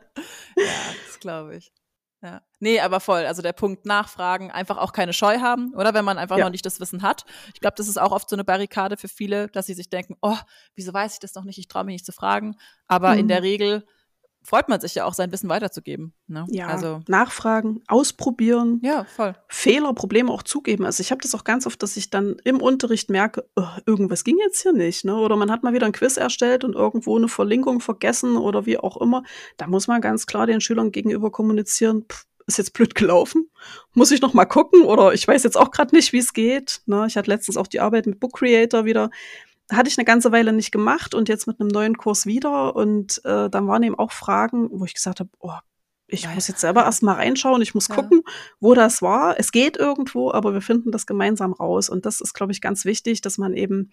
[1.05, 1.71] das glaube ich.
[2.21, 2.41] Ja.
[2.59, 3.25] Nee, aber voll.
[3.25, 5.93] Also der Punkt Nachfragen, einfach auch keine Scheu haben, oder?
[5.95, 6.45] Wenn man einfach ja.
[6.45, 7.25] noch nicht das Wissen hat.
[7.53, 10.15] Ich glaube, das ist auch oft so eine Barrikade für viele, dass sie sich denken,
[10.21, 10.37] oh,
[10.75, 11.57] wieso weiß ich das noch nicht?
[11.57, 12.57] Ich traue mich nicht zu fragen.
[12.87, 13.19] Aber mhm.
[13.19, 13.85] in der Regel
[14.43, 16.13] freut man sich ja auch, sein Wissen weiterzugeben.
[16.27, 16.45] Ne?
[16.49, 18.79] Ja, also nachfragen, ausprobieren.
[18.83, 19.35] Ja, voll.
[19.47, 20.85] Fehler, Probleme auch zugeben.
[20.85, 24.23] Also ich habe das auch ganz oft, dass ich dann im Unterricht merke, oh, irgendwas
[24.23, 25.05] ging jetzt hier nicht.
[25.05, 25.15] Ne?
[25.15, 28.77] Oder man hat mal wieder ein Quiz erstellt und irgendwo eine Verlinkung vergessen oder wie
[28.77, 29.23] auch immer.
[29.57, 33.49] Da muss man ganz klar den Schülern gegenüber kommunizieren, pff, ist jetzt blöd gelaufen.
[33.93, 36.81] Muss ich noch mal gucken oder ich weiß jetzt auch gerade nicht, wie es geht.
[36.85, 37.05] Ne?
[37.07, 39.09] Ich hatte letztens auch die Arbeit mit Book Creator wieder
[39.71, 42.75] hatte ich eine ganze Weile nicht gemacht und jetzt mit einem neuen Kurs wieder.
[42.75, 45.57] Und äh, dann waren eben auch Fragen, wo ich gesagt habe, oh,
[46.07, 47.95] ich muss jetzt selber erst mal reinschauen, ich muss ja.
[47.95, 48.23] gucken,
[48.59, 49.39] wo das war.
[49.39, 51.89] Es geht irgendwo, aber wir finden das gemeinsam raus.
[51.89, 53.91] Und das ist, glaube ich, ganz wichtig, dass man eben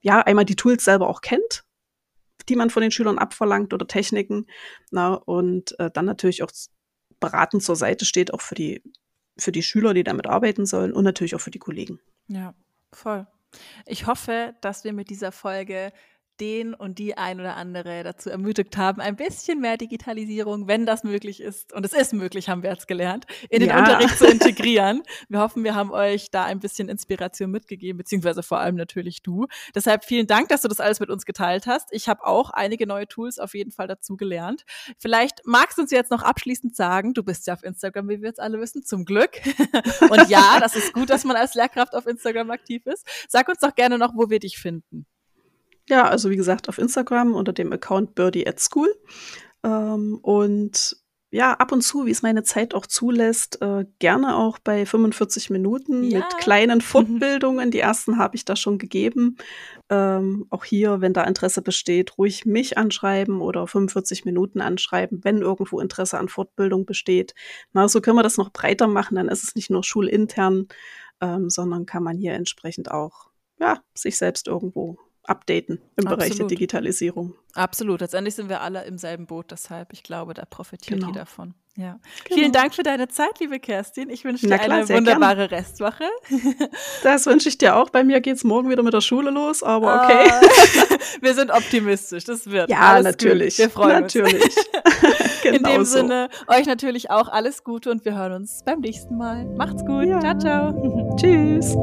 [0.00, 1.64] ja einmal die Tools selber auch kennt,
[2.48, 4.46] die man von den Schülern abverlangt oder Techniken.
[4.90, 6.50] Na, und äh, dann natürlich auch
[7.20, 8.82] beratend zur Seite steht, auch für die,
[9.36, 12.00] für die Schüler, die damit arbeiten sollen und natürlich auch für die Kollegen.
[12.28, 12.54] Ja,
[12.92, 13.26] voll.
[13.86, 15.92] Ich hoffe, dass wir mit dieser Folge
[16.40, 21.04] den und die ein oder andere dazu ermutigt haben, ein bisschen mehr Digitalisierung, wenn das
[21.04, 23.78] möglich ist, und es ist möglich, haben wir jetzt gelernt, in den ja.
[23.78, 25.02] Unterricht zu integrieren.
[25.28, 29.46] Wir hoffen, wir haben euch da ein bisschen Inspiration mitgegeben, beziehungsweise vor allem natürlich du.
[29.74, 31.88] Deshalb vielen Dank, dass du das alles mit uns geteilt hast.
[31.92, 34.64] Ich habe auch einige neue Tools auf jeden Fall dazu gelernt.
[34.98, 38.28] Vielleicht magst du uns jetzt noch abschließend sagen, du bist ja auf Instagram, wie wir
[38.28, 39.40] jetzt alle wissen, zum Glück.
[40.10, 43.06] und ja, das ist gut, dass man als Lehrkraft auf Instagram aktiv ist.
[43.28, 45.06] Sag uns doch gerne noch, wo wir dich finden.
[45.90, 48.88] Ja, also wie gesagt, auf Instagram unter dem Account Birdie at School.
[49.64, 50.96] Ähm, und
[51.32, 55.50] ja, ab und zu, wie es meine Zeit auch zulässt, äh, gerne auch bei 45
[55.50, 56.18] Minuten ja.
[56.18, 57.72] mit kleinen Fortbildungen.
[57.72, 59.36] Die ersten habe ich da schon gegeben.
[59.88, 65.38] Ähm, auch hier, wenn da Interesse besteht, ruhig mich anschreiben oder 45 Minuten anschreiben, wenn
[65.38, 67.34] irgendwo Interesse an Fortbildung besteht.
[67.72, 70.68] Na, so können wir das noch breiter machen, dann ist es nicht nur schulintern,
[71.20, 76.18] ähm, sondern kann man hier entsprechend auch ja, sich selbst irgendwo updaten im Absolut.
[76.18, 77.34] Bereich der Digitalisierung.
[77.54, 78.00] Absolut.
[78.00, 81.08] Letztendlich sind wir alle im selben Boot, deshalb, ich glaube, da profitiert genau.
[81.08, 81.54] jeder von.
[81.76, 81.98] Ja.
[82.24, 82.40] Genau.
[82.40, 84.10] Vielen Dank für deine Zeit, liebe Kerstin.
[84.10, 85.60] Ich wünsche dir klar, eine wunderbare gern.
[85.60, 86.04] Restwoche.
[87.02, 87.90] Das wünsche ich dir auch.
[87.90, 90.28] Bei mir geht es morgen wieder mit der Schule los, aber okay.
[90.28, 92.68] Uh, wir sind optimistisch, das wird.
[92.68, 93.56] Ja, alles natürlich.
[93.56, 93.66] Gut.
[93.66, 94.42] Wir freuen natürlich.
[94.42, 94.54] uns.
[95.42, 95.98] genau In dem so.
[95.98, 99.46] Sinne, euch natürlich auch alles Gute und wir hören uns beim nächsten Mal.
[99.56, 100.06] Macht's gut.
[100.06, 100.20] Ja.
[100.20, 101.16] Ciao, ciao.
[101.16, 101.74] Tschüss.